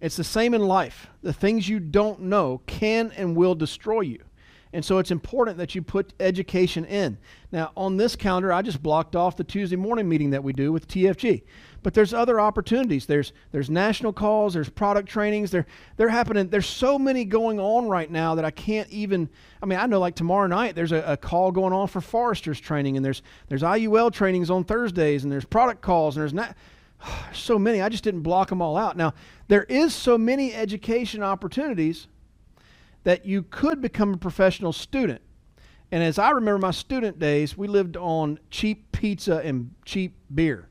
It's 0.00 0.16
the 0.16 0.24
same 0.24 0.54
in 0.54 0.62
life. 0.62 1.08
The 1.22 1.32
things 1.32 1.68
you 1.68 1.80
don't 1.80 2.22
know 2.22 2.62
can 2.66 3.12
and 3.16 3.36
will 3.36 3.54
destroy 3.54 4.00
you. 4.02 4.20
And 4.72 4.84
so 4.84 4.98
it's 4.98 5.10
important 5.10 5.56
that 5.58 5.74
you 5.74 5.82
put 5.82 6.12
education 6.20 6.84
in. 6.84 7.18
Now, 7.52 7.72
on 7.76 7.96
this 7.96 8.14
calendar, 8.14 8.52
I 8.52 8.62
just 8.62 8.82
blocked 8.82 9.16
off 9.16 9.36
the 9.36 9.44
Tuesday 9.44 9.76
morning 9.76 10.08
meeting 10.08 10.30
that 10.30 10.44
we 10.44 10.52
do 10.52 10.72
with 10.72 10.86
TFG. 10.86 11.42
But 11.82 11.94
there's 11.94 12.12
other 12.12 12.40
opportunities. 12.40 13.06
There's 13.06 13.32
there's 13.52 13.70
national 13.70 14.12
calls, 14.12 14.54
there's 14.54 14.68
product 14.68 15.08
trainings, 15.08 15.50
they're 15.50 15.66
they're 15.96 16.08
happening. 16.08 16.48
There's 16.48 16.66
so 16.66 16.98
many 16.98 17.24
going 17.24 17.60
on 17.60 17.88
right 17.88 18.10
now 18.10 18.34
that 18.34 18.44
I 18.44 18.50
can't 18.50 18.88
even 18.90 19.28
I 19.62 19.66
mean, 19.66 19.78
I 19.78 19.86
know 19.86 20.00
like 20.00 20.14
tomorrow 20.14 20.46
night 20.46 20.74
there's 20.74 20.92
a, 20.92 21.02
a 21.06 21.16
call 21.16 21.52
going 21.52 21.72
on 21.72 21.86
for 21.88 22.00
foresters 22.00 22.60
training 22.60 22.96
and 22.96 23.04
there's 23.04 23.22
there's 23.48 23.62
IUL 23.62 24.12
trainings 24.12 24.50
on 24.50 24.64
Thursdays 24.64 25.22
and 25.22 25.32
there's 25.32 25.44
product 25.44 25.80
calls 25.80 26.16
and 26.16 26.22
there's 26.22 26.34
not 26.34 26.56
so 27.32 27.58
many. 27.58 27.80
I 27.80 27.88
just 27.88 28.04
didn't 28.04 28.22
block 28.22 28.48
them 28.48 28.62
all 28.62 28.76
out. 28.76 28.96
Now, 28.96 29.14
there 29.48 29.64
is 29.64 29.94
so 29.94 30.18
many 30.18 30.52
education 30.54 31.22
opportunities 31.22 32.08
that 33.04 33.24
you 33.24 33.42
could 33.42 33.80
become 33.80 34.14
a 34.14 34.16
professional 34.16 34.72
student. 34.72 35.22
And 35.90 36.02
as 36.02 36.18
I 36.18 36.30
remember 36.30 36.58
my 36.58 36.70
student 36.70 37.18
days, 37.18 37.56
we 37.56 37.66
lived 37.66 37.96
on 37.96 38.38
cheap 38.50 38.92
pizza 38.92 39.38
and 39.38 39.70
cheap 39.84 40.14
beer. 40.34 40.67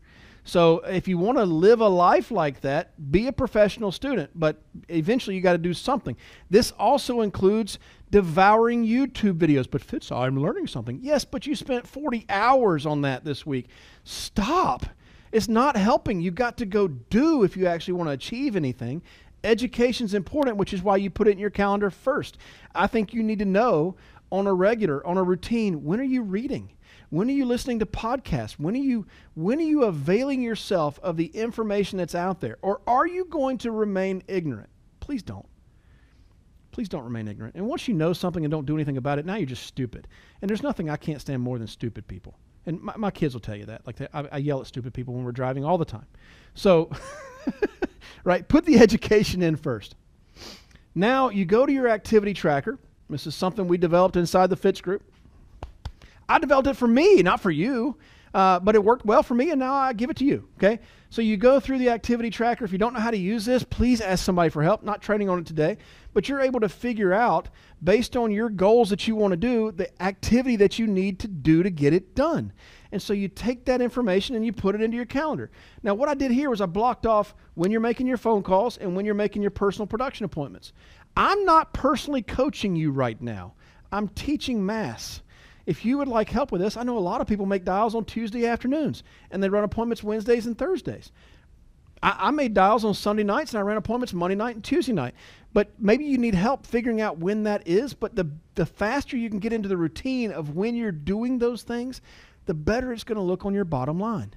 So 0.48 0.80
if 0.88 1.10
you 1.10 1.18
want 1.18 1.38
to 1.40 1.44
live 1.44 1.82
a 1.82 1.88
life 1.90 2.32
like 2.32 2.62
that, 2.62 3.12
be 3.12 3.28
a 3.28 3.34
professional 3.34 3.92
student, 3.92 4.30
but 4.34 4.62
eventually 4.88 5.36
you 5.36 5.42
got 5.42 5.52
to 5.52 5.58
do 5.58 5.74
something. 5.74 6.16
This 6.50 6.72
also 6.80 7.20
includes 7.20 7.80
devouring 8.12 8.86
YouTube 8.86 9.40
videos. 9.40 9.70
But 9.70 9.82
Fitz, 9.82 10.10
I'm 10.10 10.42
learning 10.42 10.68
something. 10.68 11.00
Yes, 11.02 11.26
but 11.26 11.46
you 11.46 11.54
spent 11.54 11.86
40 11.86 12.26
hours 12.30 12.86
on 12.86 13.02
that 13.02 13.26
this 13.26 13.46
week. 13.46 13.68
Stop. 14.06 14.86
It's 15.34 15.50
not 15.50 15.76
helping. 15.76 16.22
You 16.22 16.32
got 16.32 16.56
to 16.60 16.66
go 16.66 16.88
do 16.88 17.44
if 17.44 17.58
you 17.58 17.68
actually 17.68 17.96
want 17.96 18.08
to 18.08 18.14
achieve 18.14 18.56
anything. 18.56 19.02
Education's 19.44 20.14
important, 20.14 20.56
which 20.56 20.74
is 20.74 20.82
why 20.82 20.96
you 20.96 21.10
put 21.10 21.28
it 21.28 21.32
in 21.32 21.40
your 21.40 21.50
calendar 21.50 21.90
first. 21.90 22.38
I 22.74 22.88
think 22.88 23.14
you 23.14 23.22
need 23.22 23.40
to 23.40 23.46
know 23.46 23.98
on 24.32 24.48
a 24.48 24.54
regular, 24.54 25.06
on 25.06 25.18
a 25.18 25.24
routine, 25.24 25.84
when 25.84 26.00
are 26.00 26.04
you 26.04 26.22
reading? 26.22 26.72
When 27.10 27.30
are 27.30 27.34
you 27.34 27.46
listening 27.46 27.80
to 27.80 27.86
podcasts? 27.86 28.54
When 28.54 28.76
are 28.76 28.80
you 28.80 29.06
when 29.34 29.60
are 29.60 29.64
you 29.64 29.84
availing 29.86 30.42
yourself 30.42 31.00
of 31.02 31.16
the 31.16 31.28
information 31.28 31.98
that's 31.98 32.16
out 32.16 32.42
there? 32.42 32.58
Or 32.62 32.82
are 32.86 33.08
you 33.08 33.26
going 33.26 33.58
to 33.60 33.72
remain 33.72 34.24
ignorant? 34.28 34.70
Please 35.00 35.24
don't. 35.24 35.46
Please 36.72 36.90
don't 36.90 37.06
remain 37.06 37.28
ignorant. 37.28 37.56
And 37.56 37.66
once 37.66 37.88
you 37.88 37.94
know 37.94 38.14
something 38.14 38.44
and 38.44 38.52
don't 38.52 38.66
do 38.66 38.76
anything 38.76 38.98
about 38.98 39.20
it, 39.20 39.26
now 39.26 39.36
you're 39.36 39.48
just 39.48 39.66
stupid. 39.66 40.08
And 40.42 40.50
there's 40.50 40.62
nothing 40.62 40.90
I 40.90 40.98
can't 40.98 41.22
stand 41.22 41.42
more 41.42 41.58
than 41.58 41.68
stupid 41.68 42.08
people. 42.08 42.38
And 42.68 42.82
my, 42.82 42.94
my 42.98 43.12
kids 43.12 43.34
will 43.34 43.42
tell 43.42 43.56
you 43.56 43.66
that. 43.66 43.88
Like 43.88 43.96
they, 43.96 44.08
I, 44.14 44.28
I 44.34 44.38
yell 44.38 44.60
at 44.60 44.68
stupid 44.68 44.94
people 44.94 45.14
when 45.14 45.24
we're 45.24 45.32
driving 45.32 45.64
all 45.64 45.78
the 45.78 45.86
time. 45.86 46.06
So, 46.54 46.92
right, 48.26 48.48
put 48.48 48.66
the 48.66 48.78
education 48.80 49.42
in 49.42 49.56
first. 49.56 49.96
Now 50.94 51.30
you 51.30 51.46
go 51.46 51.66
to 51.66 51.72
your 51.72 51.88
activity 51.88 52.34
tracker. 52.34 52.78
This 53.10 53.26
is 53.26 53.34
something 53.34 53.68
we 53.68 53.78
developed 53.78 54.18
inside 54.18 54.50
the 54.50 54.58
Fitz 54.58 54.82
group. 54.82 55.02
I 56.30 56.40
developed 56.40 56.68
it 56.68 56.76
for 56.76 56.88
me, 56.88 57.22
not 57.22 57.42
for 57.42 57.52
you. 57.52 57.98
Uh, 58.34 58.60
but 58.60 58.76
it 58.76 58.84
worked 58.84 59.06
well 59.06 59.24
for 59.24 59.34
me, 59.34 59.50
and 59.50 59.60
now 59.60 59.74
I 59.74 59.94
give 59.94 60.10
it 60.10 60.18
to 60.18 60.26
you. 60.26 60.48
Okay? 60.58 60.80
So 61.10 61.22
you 61.22 61.38
go 61.38 61.60
through 61.60 61.80
the 61.80 61.90
activity 61.90 62.30
tracker. 62.30 62.66
If 62.66 62.72
you 62.72 62.78
don't 62.78 62.94
know 62.94 63.00
how 63.00 63.10
to 63.10 63.18
use 63.18 63.46
this, 63.46 63.64
please 63.64 64.02
ask 64.02 64.24
somebody 64.24 64.50
for 64.50 64.62
help. 64.62 64.84
Not 64.84 65.02
training 65.02 65.30
on 65.30 65.40
it 65.40 65.46
today, 65.46 65.78
but 66.14 66.28
you're 66.28 66.42
able 66.42 66.60
to 66.60 66.70
figure 66.70 67.14
out, 67.14 67.50
based 67.84 68.16
on 68.18 68.32
your 68.32 68.50
goals 68.50 68.90
that 68.90 69.08
you 69.08 69.16
want 69.16 69.32
to 69.32 69.38
do, 69.38 69.72
the 69.72 69.90
activity 70.04 70.58
that 70.58 70.78
you 70.78 70.86
need 70.86 71.20
to 71.20 71.28
do 71.28 71.64
to 71.64 71.70
get 71.70 71.94
it 71.94 72.14
done. 72.14 72.52
And 72.92 73.02
so 73.02 73.14
you 73.14 73.28
take 73.28 73.66
that 73.66 73.82
information 73.82 74.36
and 74.36 74.46
you 74.46 74.54
put 74.54 74.76
it 74.76 74.82
into 74.82 74.98
your 74.98 75.06
calendar. 75.06 75.50
Now, 75.82 75.96
what 75.96 76.10
I 76.10 76.14
did 76.14 76.32
here 76.32 76.50
was 76.50 76.62
I 76.62 76.66
blocked 76.66 77.06
off 77.06 77.34
when 77.56 77.72
you're 77.72 77.82
making 77.82 78.08
your 78.08 78.18
phone 78.18 78.44
calls 78.44 78.78
and 78.78 78.96
when 78.96 79.06
you're 79.06 79.16
making 79.16 79.42
your 79.42 79.52
personal 79.52 79.88
production 79.88 80.26
appointments. 80.26 80.74
I'm 81.16 81.44
not 81.46 81.74
personally 81.74 82.22
coaching 82.22 82.76
you 82.76 82.92
right 82.92 83.20
now, 83.20 83.56
I'm 83.92 84.10
teaching 84.10 84.66
mass. 84.66 85.22
If 85.68 85.84
you 85.84 85.98
would 85.98 86.08
like 86.08 86.30
help 86.30 86.54
with 86.54 86.62
this, 86.62 86.78
I 86.78 86.84
know 86.84 86.98
a 86.98 87.00
lot 87.00 87.20
of 87.20 87.28
people 87.28 87.46
make 87.46 87.66
dials 87.66 87.94
on 87.94 88.06
Tuesday 88.06 88.48
afternoons 88.48 89.04
and 89.30 89.44
they 89.44 89.50
run 89.50 89.66
appointments 89.66 90.02
Wednesdays 90.02 90.46
and 90.46 90.58
Thursdays. 90.58 91.12
I, 92.02 92.16
I, 92.18 92.32
made 92.32 92.54
dials 92.54 92.86
on 92.86 92.94
Sunday 92.94 93.24
nights 93.24 93.52
and 93.52 93.60
I 93.60 93.64
ran 93.64 93.76
appointments 93.76 94.14
Monday 94.14 94.36
night 94.36 94.56
and 94.56 94.64
Tuesday 94.64 94.94
night. 94.94 95.14
But 95.52 95.70
maybe 95.78 96.06
you 96.06 96.18
need 96.18 96.36
help 96.36 96.66
figuring 96.66 97.02
out 97.02 97.18
when 97.18 97.44
that 97.44 97.68
is. 97.68 97.94
But 97.94 98.16
the, 98.16 98.32
the 98.56 98.66
faster 98.66 99.18
you 99.18 99.30
can 99.30 99.40
get 99.40 99.52
into 99.52 99.68
the 99.68 99.76
routine 99.76 100.32
of 100.32 100.56
when 100.56 100.74
you're 100.74 100.92
doing 100.94 101.38
those 101.38 101.64
things, 101.64 102.02
the 102.46 102.54
better 102.54 102.94
it's 102.94 103.04
going 103.04 103.18
to 103.18 103.22
look 103.22 103.46
on 103.46 103.54
your 103.54 103.66
bottom 103.66 104.00
line. 104.00 104.34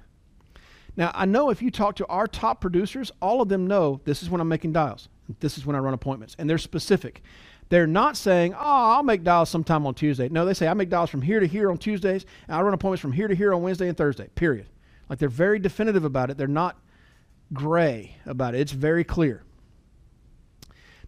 Now, 0.97 1.11
I 1.15 1.25
know 1.25 1.49
if 1.49 1.61
you 1.61 1.71
talk 1.71 1.95
to 1.95 2.07
our 2.07 2.27
top 2.27 2.59
producers, 2.59 3.09
all 3.21 3.41
of 3.41 3.47
them 3.47 3.67
know 3.67 4.01
this 4.03 4.21
is 4.21 4.29
when 4.29 4.41
I'm 4.41 4.49
making 4.49 4.73
dials. 4.73 5.07
This 5.39 5.57
is 5.57 5.65
when 5.65 5.77
I 5.77 5.79
run 5.79 5.93
appointments. 5.93 6.35
And 6.37 6.49
they're 6.49 6.57
specific. 6.57 7.23
They're 7.71 7.87
not 7.87 8.17
saying, 8.17 8.53
oh, 8.53 8.59
I'll 8.59 9.01
make 9.01 9.23
dials 9.23 9.49
sometime 9.49 9.87
on 9.87 9.93
Tuesday. 9.93 10.27
No, 10.27 10.43
they 10.43 10.53
say, 10.53 10.67
I 10.67 10.73
make 10.73 10.89
dials 10.89 11.09
from 11.09 11.21
here 11.21 11.39
to 11.39 11.47
here 11.47 11.71
on 11.71 11.77
Tuesdays, 11.77 12.25
and 12.49 12.57
I 12.57 12.61
run 12.61 12.73
appointments 12.73 12.99
from 13.01 13.13
here 13.13 13.29
to 13.29 13.33
here 13.33 13.53
on 13.53 13.61
Wednesday 13.61 13.87
and 13.87 13.95
Thursday, 13.95 14.27
period. 14.35 14.65
Like 15.07 15.19
they're 15.19 15.29
very 15.29 15.57
definitive 15.57 16.03
about 16.03 16.29
it. 16.29 16.37
They're 16.37 16.49
not 16.49 16.77
gray 17.53 18.17
about 18.25 18.55
it. 18.55 18.59
It's 18.59 18.73
very 18.73 19.05
clear. 19.05 19.43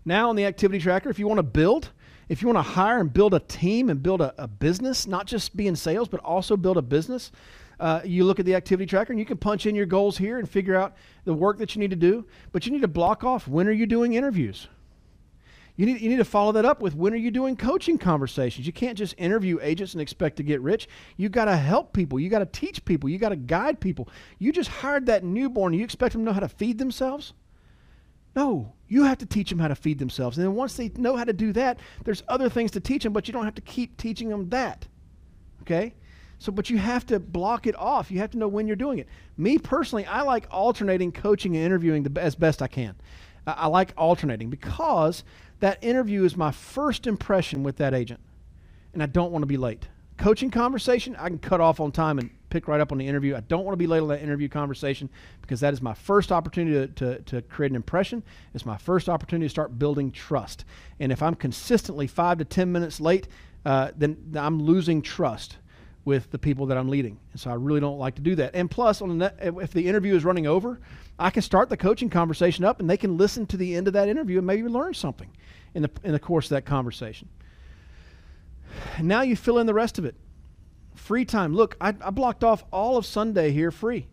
Now, 0.06 0.30
on 0.30 0.38
the 0.38 0.46
activity 0.46 0.80
tracker, 0.80 1.10
if 1.10 1.20
you 1.20 1.28
want 1.28 1.40
to 1.40 1.44
build, 1.44 1.90
if 2.30 2.42
you 2.42 2.48
want 2.48 2.60
to 2.66 2.72
hire 2.72 3.02
and 3.02 3.12
build 3.12 3.34
a 3.34 3.42
team 3.42 3.90
and 3.90 4.02
build 4.02 4.22
a, 4.22 4.34
a 4.42 4.48
business, 4.48 5.06
not 5.06 5.28
just 5.28 5.58
be 5.58 5.68
in 5.68 5.76
sales, 5.76 6.08
but 6.08 6.22
also 6.22 6.56
build 6.56 6.78
a 6.78 6.82
business, 6.82 7.34
uh, 7.82 8.00
you 8.06 8.24
look 8.24 8.40
at 8.40 8.46
the 8.46 8.56
activity 8.56 8.86
tracker 8.86 9.12
and 9.12 9.20
you 9.20 9.26
can 9.26 9.36
punch 9.36 9.66
in 9.66 9.76
your 9.76 9.86
goals 9.86 10.18
here 10.18 10.40
and 10.40 10.50
figure 10.50 10.78
out 10.78 10.96
the 11.26 11.34
work 11.34 11.58
that 11.58 11.76
you 11.76 11.82
need 11.82 11.90
to 11.90 11.98
do. 11.98 12.26
But 12.54 12.66
you 12.66 12.72
need 12.72 12.84
to 12.84 12.88
block 12.88 13.26
off 13.26 13.50
when 13.50 13.68
are 13.68 13.74
you 13.74 13.86
doing 13.86 14.14
interviews? 14.14 14.70
You 15.76 15.88
need, 15.88 16.02
you 16.02 16.10
need 16.10 16.18
to 16.18 16.26
follow 16.26 16.52
that 16.52 16.66
up 16.66 16.82
with 16.82 16.96
when 16.96 17.14
are 17.14 17.18
you 17.18 17.32
doing 17.32 17.56
coaching 17.56 17.98
conversations? 17.98 18.68
You 18.68 18.74
can't 18.74 18.98
just 18.98 19.16
interview 19.18 19.58
agents 19.62 19.94
and 19.94 20.02
expect 20.02 20.38
to 20.38 20.44
get 20.44 20.62
rich. 20.62 20.88
You 21.18 21.30
got 21.30 21.46
to 21.46 21.56
help 21.56 21.94
people. 21.94 22.20
You 22.20 22.30
got 22.30 22.40
to 22.40 22.46
teach 22.46 22.86
people. 22.86 23.10
You 23.10 23.18
got 23.18 23.30
to 23.30 23.36
guide 23.36 23.80
people. 23.80 24.08
You 24.38 24.52
just 24.52 24.70
hired 24.70 25.08
that 25.08 25.24
newborn. 25.24 25.74
You 25.74 25.84
expect 25.84 26.14
them 26.14 26.22
to 26.22 26.26
know 26.26 26.34
how 26.34 26.42
to 26.42 26.50
feed 26.50 26.78
themselves? 26.78 27.34
No, 28.36 28.74
you 28.88 29.04
have 29.04 29.20
to 29.20 29.26
teach 29.26 29.50
them 29.50 29.60
how 29.60 29.68
to 29.68 29.76
feed 29.76 30.00
themselves. 30.00 30.38
And 30.38 30.46
then 30.46 30.56
once 30.56 30.76
they 30.76 30.90
know 30.96 31.16
how 31.16 31.24
to 31.24 31.34
do 31.34 31.54
that, 31.54 31.80
there's 32.04 32.24
other 32.28 32.50
things 32.50 32.72
to 32.72 32.80
teach 32.80 33.04
them, 33.04 33.14
but 33.14 33.28
you 33.28 33.32
don't 33.32 33.46
have 33.46 33.56
to 33.56 33.62
keep 33.62 33.98
teaching 33.98 34.30
them 34.30 34.50
that. 34.50 34.88
Okay? 35.62 35.94
So, 36.40 36.52
but 36.52 36.70
you 36.70 36.78
have 36.78 37.06
to 37.08 37.20
block 37.20 37.68
it 37.68 37.76
off. 37.78 38.12
You 38.12 38.20
have 38.20 38.32
to 38.32 38.38
know 38.38 38.48
when 38.48 38.68
you're 38.68 38.76
doing 38.76 39.00
it. 39.00 39.08
Me 39.38 39.58
personally, 39.58 40.06
I 40.06 40.22
like 40.22 40.46
alternating 40.52 41.12
coaching 41.12 41.56
and 41.56 41.66
interviewing 41.66 42.04
the, 42.04 42.22
as 42.22 42.36
best 42.36 42.62
I 42.62 42.68
can. 42.68 42.96
I, 43.46 43.68
like 43.68 43.94
alternating 43.98 44.50
because 44.50 45.24
that 45.60 45.84
interview 45.84 46.24
is 46.24 46.38
my 46.38 46.52
first 46.52 47.08
impression 47.08 47.64
with 47.64 47.78
that 47.78 47.94
agent, 47.94 48.20
and 48.94 49.04
I 49.04 49.06
don't 49.06 49.32
want 49.32 49.44
to 49.44 49.48
be 49.48 49.58
late. 49.58 49.88
Coaching 50.18 50.52
conversation, 50.52 51.16
I 51.18 51.28
can 51.28 51.40
cut 51.40 51.60
off 51.60 51.80
on 51.80 51.92
time 51.92 52.20
and 52.20 52.30
pick 52.50 52.68
right 52.68 52.80
up 52.80 52.92
on 52.92 53.00
the 53.00 53.08
interview. 53.08 53.36
I 53.36 53.40
don't 53.42 53.66
want 53.66 53.74
to 53.74 53.78
be 53.78 53.88
late 53.88 54.02
on 54.02 54.08
that 54.10 54.22
interview 54.22 54.48
conversation 54.48 55.10
because 55.42 55.60
that 55.62 55.74
is 55.74 55.82
my 55.82 55.94
first 55.94 56.32
opportunity 56.32 56.88
to, 56.88 56.88
to, 56.94 57.22
to 57.24 57.42
create 57.42 57.72
an 57.72 57.76
impression. 57.76 58.24
It's 58.54 58.66
my 58.66 58.78
first 58.78 59.10
opportunity 59.10 59.48
to 59.48 59.50
start 59.50 59.80
building 59.80 60.12
trust. 60.12 60.64
And 61.00 61.12
if 61.12 61.24
I'm 61.24 61.34
consistently 61.34 62.06
five 62.06 62.38
to 62.38 62.46
10 62.46 62.72
minutes 62.72 63.02
late, 63.02 63.28
uh, 63.66 63.92
then 63.98 64.36
I'm 64.36 64.62
losing 64.62 65.02
trust 65.02 65.58
with 66.06 66.30
the 66.32 66.38
people 66.38 66.66
that 66.68 66.78
I'm 66.78 66.90
leading. 66.90 67.18
And 67.32 67.40
so 67.40 67.50
I 67.50 67.54
really 67.54 67.80
don't 67.80 67.98
like 67.98 68.16
to 68.16 68.22
do 68.22 68.36
that. 68.36 68.56
And 68.56 68.70
plus, 68.70 69.02
on 69.02 69.18
the 69.18 69.34
if 69.40 69.72
the 69.72 69.88
interview 69.88 70.16
is 70.16 70.26
running 70.26 70.48
over, 70.48 70.80
I 71.18 71.30
can 71.30 71.42
start 71.42 71.70
the 71.70 71.78
coaching 71.78 72.10
conversation 72.10 72.66
up 72.66 72.80
and 72.80 72.90
they 72.90 72.98
can 72.98 73.18
listen 73.18 73.46
to 73.48 73.58
the 73.58 73.76
end 73.76 73.88
of 73.88 73.94
that 73.94 74.10
interview 74.10 74.40
and 74.40 74.48
maybe 74.48 74.64
learn 74.64 74.94
something 74.94 75.30
in 75.74 75.84
the, 75.84 75.92
in 76.04 76.12
the 76.12 76.20
course 76.20 76.46
of 76.46 76.50
that 76.52 76.66
conversation. 76.66 77.30
Now 79.02 79.22
you 79.22 79.36
fill 79.36 79.60
in 79.60 79.68
the 79.68 79.74
rest 79.74 79.98
of 79.98 80.06
it. 80.06 80.16
Free 80.96 81.26
time. 81.26 81.56
Look, 81.56 81.78
I, 81.80 81.90
I 81.90 82.10
blocked 82.10 82.44
off 82.44 82.64
all 82.72 82.98
of 82.98 83.06
Sunday 83.06 83.52
here 83.52 83.72
free. 83.72 84.08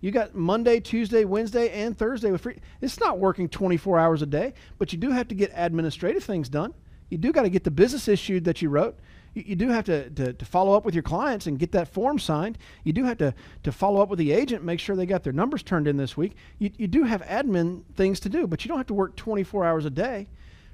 You 0.00 0.10
got 0.10 0.34
Monday, 0.34 0.80
Tuesday, 0.80 1.24
Wednesday, 1.24 1.70
and 1.70 1.96
Thursday 1.96 2.32
with 2.32 2.40
free. 2.40 2.58
It's 2.80 2.98
not 2.98 3.18
working 3.18 3.48
24 3.48 3.98
hours 3.98 4.20
a 4.22 4.26
day, 4.26 4.54
but 4.78 4.92
you 4.92 4.98
do 4.98 5.10
have 5.10 5.28
to 5.28 5.34
get 5.34 5.52
administrative 5.54 6.24
things 6.24 6.48
done. 6.48 6.74
You 7.08 7.18
do 7.18 7.32
got 7.32 7.42
to 7.42 7.50
get 7.50 7.62
the 7.62 7.70
business 7.70 8.08
issued 8.08 8.44
that 8.44 8.62
you 8.62 8.68
wrote 8.68 8.98
you, 9.34 9.44
you 9.48 9.56
do 9.56 9.68
have 9.68 9.84
to, 9.84 10.10
to, 10.10 10.32
to, 10.32 10.44
follow 10.44 10.76
up 10.76 10.84
with 10.84 10.94
your 10.94 11.02
clients 11.02 11.46
and 11.46 11.58
get 11.58 11.72
that 11.72 11.88
form 11.88 12.18
signed. 12.18 12.58
You 12.84 12.92
do 12.92 13.04
have 13.04 13.18
to, 13.18 13.34
to 13.62 13.72
follow 13.72 14.00
up 14.00 14.08
with 14.08 14.18
the 14.18 14.32
agent, 14.32 14.64
make 14.64 14.80
sure 14.80 14.96
they 14.96 15.06
got 15.06 15.22
their 15.22 15.32
numbers 15.32 15.62
turned 15.62 15.88
in 15.88 15.96
this 15.96 16.16
week. 16.16 16.34
You, 16.58 16.70
you 16.76 16.86
do 16.86 17.04
have 17.04 17.22
admin 17.22 17.84
things 17.94 18.20
to 18.20 18.28
do, 18.28 18.46
but 18.46 18.64
you 18.64 18.68
don't 18.68 18.78
have 18.78 18.86
to 18.88 18.94
work 18.94 19.16
24 19.16 19.64
hours 19.64 19.84
a 19.84 19.90
day. 19.90 20.28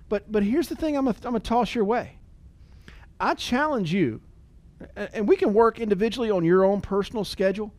But, 0.09 0.31
but 0.31 0.43
here's 0.43 0.69
the 0.69 0.77
thing 0.77 0.97
I'm 0.97 1.05
going 1.05 1.15
to 1.15 1.41
toss 1.41 1.75
your 1.75 1.85
way. 1.85 2.19
I 3.21 3.35
challenge 3.35 3.93
you, 3.93 4.21
and 4.97 5.29
we 5.29 5.37
can 5.37 5.53
work 5.53 5.81
individually 5.81 6.31
on 6.31 6.45
your 6.45 6.65
own 6.65 6.81
personal 6.81 7.25
schedule, 7.25 7.75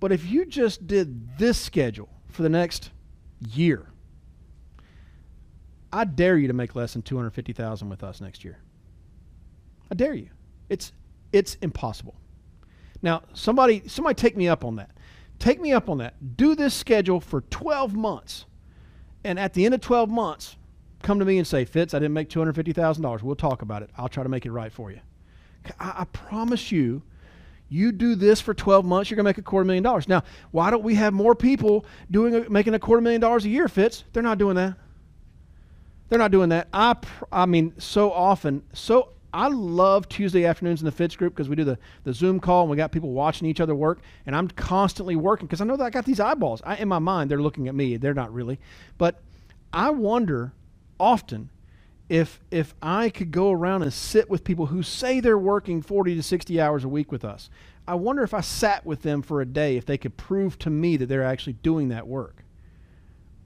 but 0.00 0.12
if 0.12 0.28
you 0.28 0.44
just 0.44 0.86
did 0.86 1.38
this 1.38 1.58
schedule 1.58 2.08
for 2.28 2.42
the 2.42 2.48
next 2.48 2.90
year, 3.52 3.86
I 5.92 6.04
dare 6.04 6.36
you 6.36 6.48
to 6.48 6.54
make 6.54 6.74
less 6.74 6.94
than 6.94 7.02
250,000 7.02 7.88
with 7.88 8.02
us 8.02 8.20
next 8.20 8.44
year. 8.44 8.58
I 9.92 9.94
dare 9.94 10.14
you. 10.14 10.30
It's 10.70 10.90
it's 11.32 11.56
impossible. 11.56 12.14
Now, 13.02 13.24
somebody 13.34 13.82
somebody 13.88 14.14
take 14.14 14.38
me 14.38 14.48
up 14.48 14.64
on 14.64 14.76
that. 14.76 14.90
Take 15.38 15.60
me 15.60 15.74
up 15.74 15.90
on 15.90 15.98
that. 15.98 16.38
Do 16.38 16.54
this 16.54 16.72
schedule 16.72 17.20
for 17.20 17.42
12 17.42 17.94
months. 17.94 18.46
And 19.22 19.38
at 19.38 19.52
the 19.52 19.66
end 19.66 19.74
of 19.74 19.82
12 19.82 20.08
months, 20.08 20.56
come 21.02 21.18
to 21.18 21.26
me 21.26 21.36
and 21.36 21.46
say, 21.46 21.66
Fitz, 21.66 21.92
I 21.92 21.98
didn't 21.98 22.14
make 22.14 22.30
$250,000. 22.30 23.22
We'll 23.22 23.36
talk 23.36 23.60
about 23.60 23.82
it. 23.82 23.90
I'll 23.98 24.08
try 24.08 24.22
to 24.22 24.30
make 24.30 24.46
it 24.46 24.50
right 24.52 24.72
for 24.72 24.90
you. 24.90 25.00
I, 25.78 25.94
I 25.98 26.04
promise 26.04 26.72
you, 26.72 27.02
you 27.68 27.92
do 27.92 28.14
this 28.14 28.40
for 28.40 28.54
12 28.54 28.86
months, 28.86 29.10
you're 29.10 29.16
going 29.16 29.24
to 29.24 29.28
make 29.28 29.38
a 29.38 29.42
quarter 29.42 29.66
million 29.66 29.84
dollars. 29.84 30.08
Now, 30.08 30.22
why 30.52 30.70
don't 30.70 30.82
we 30.82 30.94
have 30.94 31.12
more 31.12 31.34
people 31.34 31.84
doing 32.10 32.46
making 32.48 32.72
a 32.72 32.78
quarter 32.78 33.02
million 33.02 33.20
dollars 33.20 33.44
a 33.44 33.50
year, 33.50 33.68
Fitz? 33.68 34.04
They're 34.14 34.22
not 34.22 34.38
doing 34.38 34.56
that. 34.56 34.74
They're 36.08 36.18
not 36.18 36.30
doing 36.30 36.48
that. 36.48 36.68
I, 36.72 36.96
I 37.30 37.44
mean, 37.44 37.74
so 37.78 38.10
often, 38.10 38.62
so 38.72 39.10
I 39.34 39.48
love 39.48 40.08
Tuesday 40.08 40.44
afternoons 40.44 40.80
in 40.80 40.84
the 40.84 40.92
Fitz 40.92 41.16
group 41.16 41.34
because 41.34 41.48
we 41.48 41.56
do 41.56 41.64
the, 41.64 41.78
the 42.04 42.12
Zoom 42.12 42.38
call 42.38 42.62
and 42.62 42.70
we 42.70 42.76
got 42.76 42.92
people 42.92 43.12
watching 43.12 43.48
each 43.48 43.60
other 43.60 43.74
work. 43.74 44.00
And 44.26 44.36
I'm 44.36 44.48
constantly 44.48 45.16
working 45.16 45.46
because 45.46 45.60
I 45.60 45.64
know 45.64 45.76
that 45.76 45.84
I 45.84 45.90
got 45.90 46.04
these 46.04 46.20
eyeballs. 46.20 46.60
I, 46.64 46.76
in 46.76 46.88
my 46.88 46.98
mind, 46.98 47.30
they're 47.30 47.40
looking 47.40 47.68
at 47.68 47.74
me. 47.74 47.96
They're 47.96 48.12
not 48.12 48.32
really. 48.32 48.60
But 48.98 49.22
I 49.72 49.90
wonder 49.90 50.52
often 51.00 51.48
if, 52.10 52.40
if 52.50 52.74
I 52.82 53.08
could 53.08 53.30
go 53.30 53.50
around 53.50 53.82
and 53.82 53.92
sit 53.92 54.28
with 54.28 54.44
people 54.44 54.66
who 54.66 54.82
say 54.82 55.20
they're 55.20 55.38
working 55.38 55.80
40 55.80 56.14
to 56.16 56.22
60 56.22 56.60
hours 56.60 56.84
a 56.84 56.88
week 56.88 57.10
with 57.10 57.24
us. 57.24 57.48
I 57.88 57.94
wonder 57.94 58.22
if 58.22 58.34
I 58.34 58.42
sat 58.42 58.84
with 58.84 59.02
them 59.02 59.22
for 59.22 59.40
a 59.40 59.46
day, 59.46 59.76
if 59.78 59.86
they 59.86 59.96
could 59.96 60.16
prove 60.18 60.58
to 60.60 60.70
me 60.70 60.98
that 60.98 61.06
they're 61.06 61.24
actually 61.24 61.54
doing 61.54 61.88
that 61.88 62.06
work 62.06 62.44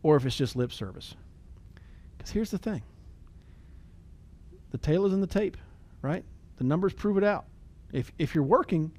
or 0.03 0.16
if 0.16 0.27
it's 0.27 0.37
just 0.37 0.57
lip 0.57 0.72
service. 0.72 1.14
Because 2.18 2.33
here's 2.33 2.51
the 2.51 2.59
thing 2.59 2.83
the 4.72 4.79
tail 4.79 5.07
is 5.07 5.12
in 5.12 5.20
the 5.20 5.27
tape 5.27 5.57
right? 6.07 6.25
The 6.57 6.64
numbers 6.64 6.95
prove 6.95 7.19
it 7.19 7.25
out. 7.25 7.47
If, 7.92 8.12
if 8.19 8.35
you're 8.35 8.45
working, 8.45 8.92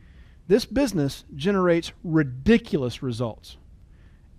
this 0.47 0.65
business 0.65 1.23
generates 1.35 1.91
ridiculous 2.03 3.01
results. 3.01 3.57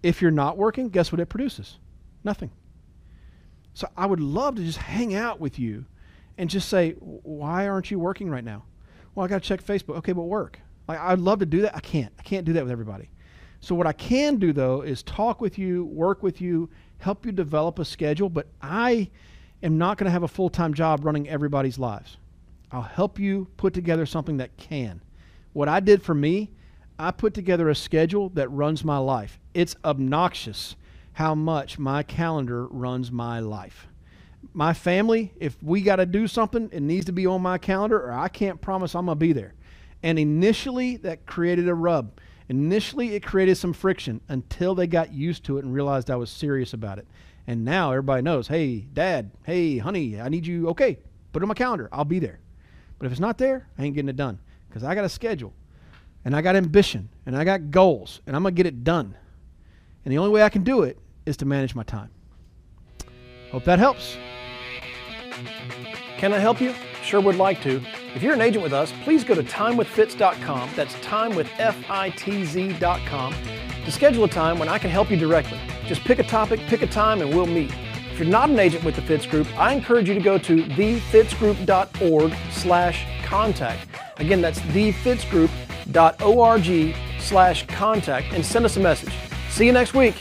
If 0.02 0.22
you're 0.22 0.30
not 0.30 0.56
working, 0.56 0.88
guess 0.88 1.10
what 1.10 1.20
it 1.20 1.26
produces? 1.26 1.78
Nothing. 2.24 2.50
So 3.74 3.88
I 3.96 4.06
would 4.06 4.20
love 4.20 4.56
to 4.56 4.62
just 4.62 4.78
hang 4.78 5.14
out 5.14 5.40
with 5.40 5.58
you 5.58 5.84
and 6.36 6.48
just 6.48 6.68
say, 6.68 6.92
why 6.92 7.68
aren't 7.68 7.90
you 7.90 7.98
working 7.98 8.30
right 8.30 8.44
now? 8.44 8.64
Well, 9.14 9.24
I 9.24 9.28
got 9.28 9.42
to 9.42 9.48
check 9.48 9.62
Facebook. 9.62 9.96
Okay, 9.96 10.12
but 10.12 10.22
work. 10.22 10.60
Like 10.86 11.00
I'd 11.00 11.18
love 11.18 11.40
to 11.40 11.46
do 11.46 11.62
that. 11.62 11.76
I 11.76 11.80
can't. 11.80 12.12
I 12.18 12.22
can't 12.22 12.44
do 12.44 12.52
that 12.54 12.62
with 12.62 12.72
everybody. 12.72 13.10
So 13.60 13.74
what 13.74 13.86
I 13.86 13.92
can 13.92 14.36
do 14.36 14.52
though 14.52 14.82
is 14.82 15.02
talk 15.02 15.40
with 15.40 15.58
you, 15.58 15.84
work 15.86 16.22
with 16.22 16.40
you, 16.40 16.70
help 16.98 17.26
you 17.26 17.32
develop 17.32 17.78
a 17.78 17.84
schedule, 17.84 18.28
but 18.28 18.46
I 18.62 19.10
am 19.62 19.78
not 19.78 19.98
going 19.98 20.06
to 20.06 20.12
have 20.12 20.22
a 20.22 20.28
full-time 20.28 20.74
job 20.74 21.04
running 21.04 21.28
everybody's 21.28 21.78
lives. 21.78 22.16
I'll 22.70 22.82
help 22.82 23.18
you 23.18 23.48
put 23.56 23.74
together 23.74 24.06
something 24.06 24.36
that 24.38 24.56
can. 24.56 25.00
What 25.52 25.68
I 25.68 25.80
did 25.80 26.02
for 26.02 26.14
me, 26.14 26.50
I 26.98 27.10
put 27.10 27.32
together 27.32 27.68
a 27.68 27.74
schedule 27.74 28.28
that 28.30 28.48
runs 28.48 28.84
my 28.84 28.98
life. 28.98 29.38
It's 29.54 29.76
obnoxious 29.84 30.76
how 31.12 31.34
much 31.34 31.78
my 31.78 32.02
calendar 32.02 32.66
runs 32.66 33.10
my 33.10 33.40
life. 33.40 33.86
My 34.52 34.72
family, 34.72 35.32
if 35.38 35.60
we 35.62 35.80
got 35.80 35.96
to 35.96 36.06
do 36.06 36.28
something, 36.28 36.68
it 36.72 36.80
needs 36.80 37.06
to 37.06 37.12
be 37.12 37.26
on 37.26 37.42
my 37.42 37.58
calendar, 37.58 37.98
or 37.98 38.12
I 38.12 38.28
can't 38.28 38.60
promise 38.60 38.94
I'm 38.94 39.06
going 39.06 39.16
to 39.16 39.20
be 39.20 39.32
there. 39.32 39.54
And 40.02 40.18
initially, 40.18 40.96
that 40.98 41.26
created 41.26 41.68
a 41.68 41.74
rub. 41.74 42.12
Initially, 42.48 43.14
it 43.14 43.22
created 43.22 43.56
some 43.56 43.72
friction 43.72 44.20
until 44.28 44.74
they 44.74 44.86
got 44.86 45.12
used 45.12 45.44
to 45.44 45.58
it 45.58 45.64
and 45.64 45.74
realized 45.74 46.10
I 46.10 46.16
was 46.16 46.30
serious 46.30 46.72
about 46.72 46.98
it. 46.98 47.06
And 47.46 47.64
now 47.64 47.90
everybody 47.90 48.22
knows 48.22 48.48
hey, 48.48 48.80
dad, 48.92 49.30
hey, 49.44 49.78
honey, 49.78 50.20
I 50.20 50.28
need 50.28 50.46
you. 50.46 50.68
Okay, 50.68 50.98
put 51.32 51.42
it 51.42 51.44
on 51.44 51.48
my 51.48 51.54
calendar. 51.54 51.88
I'll 51.92 52.04
be 52.04 52.18
there. 52.18 52.38
But 52.98 53.06
if 53.06 53.12
it's 53.12 53.20
not 53.20 53.38
there, 53.38 53.68
I 53.78 53.84
ain't 53.84 53.94
getting 53.94 54.08
it 54.08 54.16
done 54.16 54.38
because 54.68 54.84
I 54.84 54.94
got 54.94 55.04
a 55.04 55.08
schedule 55.08 55.52
and 56.24 56.34
I 56.34 56.42
got 56.42 56.56
ambition 56.56 57.08
and 57.26 57.36
I 57.36 57.44
got 57.44 57.70
goals 57.70 58.20
and 58.26 58.34
I'm 58.34 58.42
going 58.42 58.54
to 58.54 58.56
get 58.56 58.66
it 58.66 58.84
done. 58.84 59.14
And 60.04 60.12
the 60.12 60.18
only 60.18 60.30
way 60.30 60.42
I 60.42 60.48
can 60.48 60.64
do 60.64 60.82
it 60.82 60.98
is 61.26 61.36
to 61.38 61.46
manage 61.46 61.74
my 61.74 61.82
time. 61.82 62.10
Hope 63.50 63.64
that 63.64 63.78
helps. 63.78 64.16
Can 66.18 66.32
I 66.32 66.38
help 66.38 66.60
you? 66.60 66.74
Sure 67.02 67.20
would 67.20 67.36
like 67.36 67.62
to. 67.62 67.80
If 68.14 68.22
you're 68.22 68.34
an 68.34 68.40
agent 68.40 68.62
with 68.62 68.72
us, 68.72 68.92
please 69.04 69.24
go 69.24 69.34
to 69.34 69.42
timewithfitz.com. 69.42 70.70
That's 70.74 70.94
timewithfitz.com 70.96 73.34
to 73.84 73.92
schedule 73.92 74.24
a 74.24 74.28
time 74.28 74.58
when 74.58 74.68
I 74.68 74.78
can 74.78 74.90
help 74.90 75.10
you 75.10 75.16
directly. 75.16 75.58
Just 75.86 76.02
pick 76.02 76.18
a 76.18 76.24
topic, 76.24 76.60
pick 76.66 76.82
a 76.82 76.86
time, 76.86 77.22
and 77.22 77.34
we'll 77.34 77.46
meet. 77.46 77.72
If 78.18 78.24
you're 78.24 78.32
not 78.32 78.50
an 78.50 78.58
agent 78.58 78.82
with 78.82 78.96
the 78.96 79.02
Fitz 79.02 79.26
Group, 79.26 79.46
I 79.56 79.72
encourage 79.72 80.08
you 80.08 80.14
to 80.14 80.20
go 80.20 80.38
to 80.38 80.64
thefitzgroup.org 80.64 82.34
slash 82.50 83.06
contact. 83.22 83.86
Again, 84.16 84.40
that's 84.40 84.58
thefitzgroup.org 84.58 86.96
slash 87.20 87.64
contact 87.68 88.32
and 88.32 88.44
send 88.44 88.64
us 88.64 88.76
a 88.76 88.80
message. 88.80 89.14
See 89.50 89.66
you 89.66 89.72
next 89.72 89.94
week. 89.94 90.16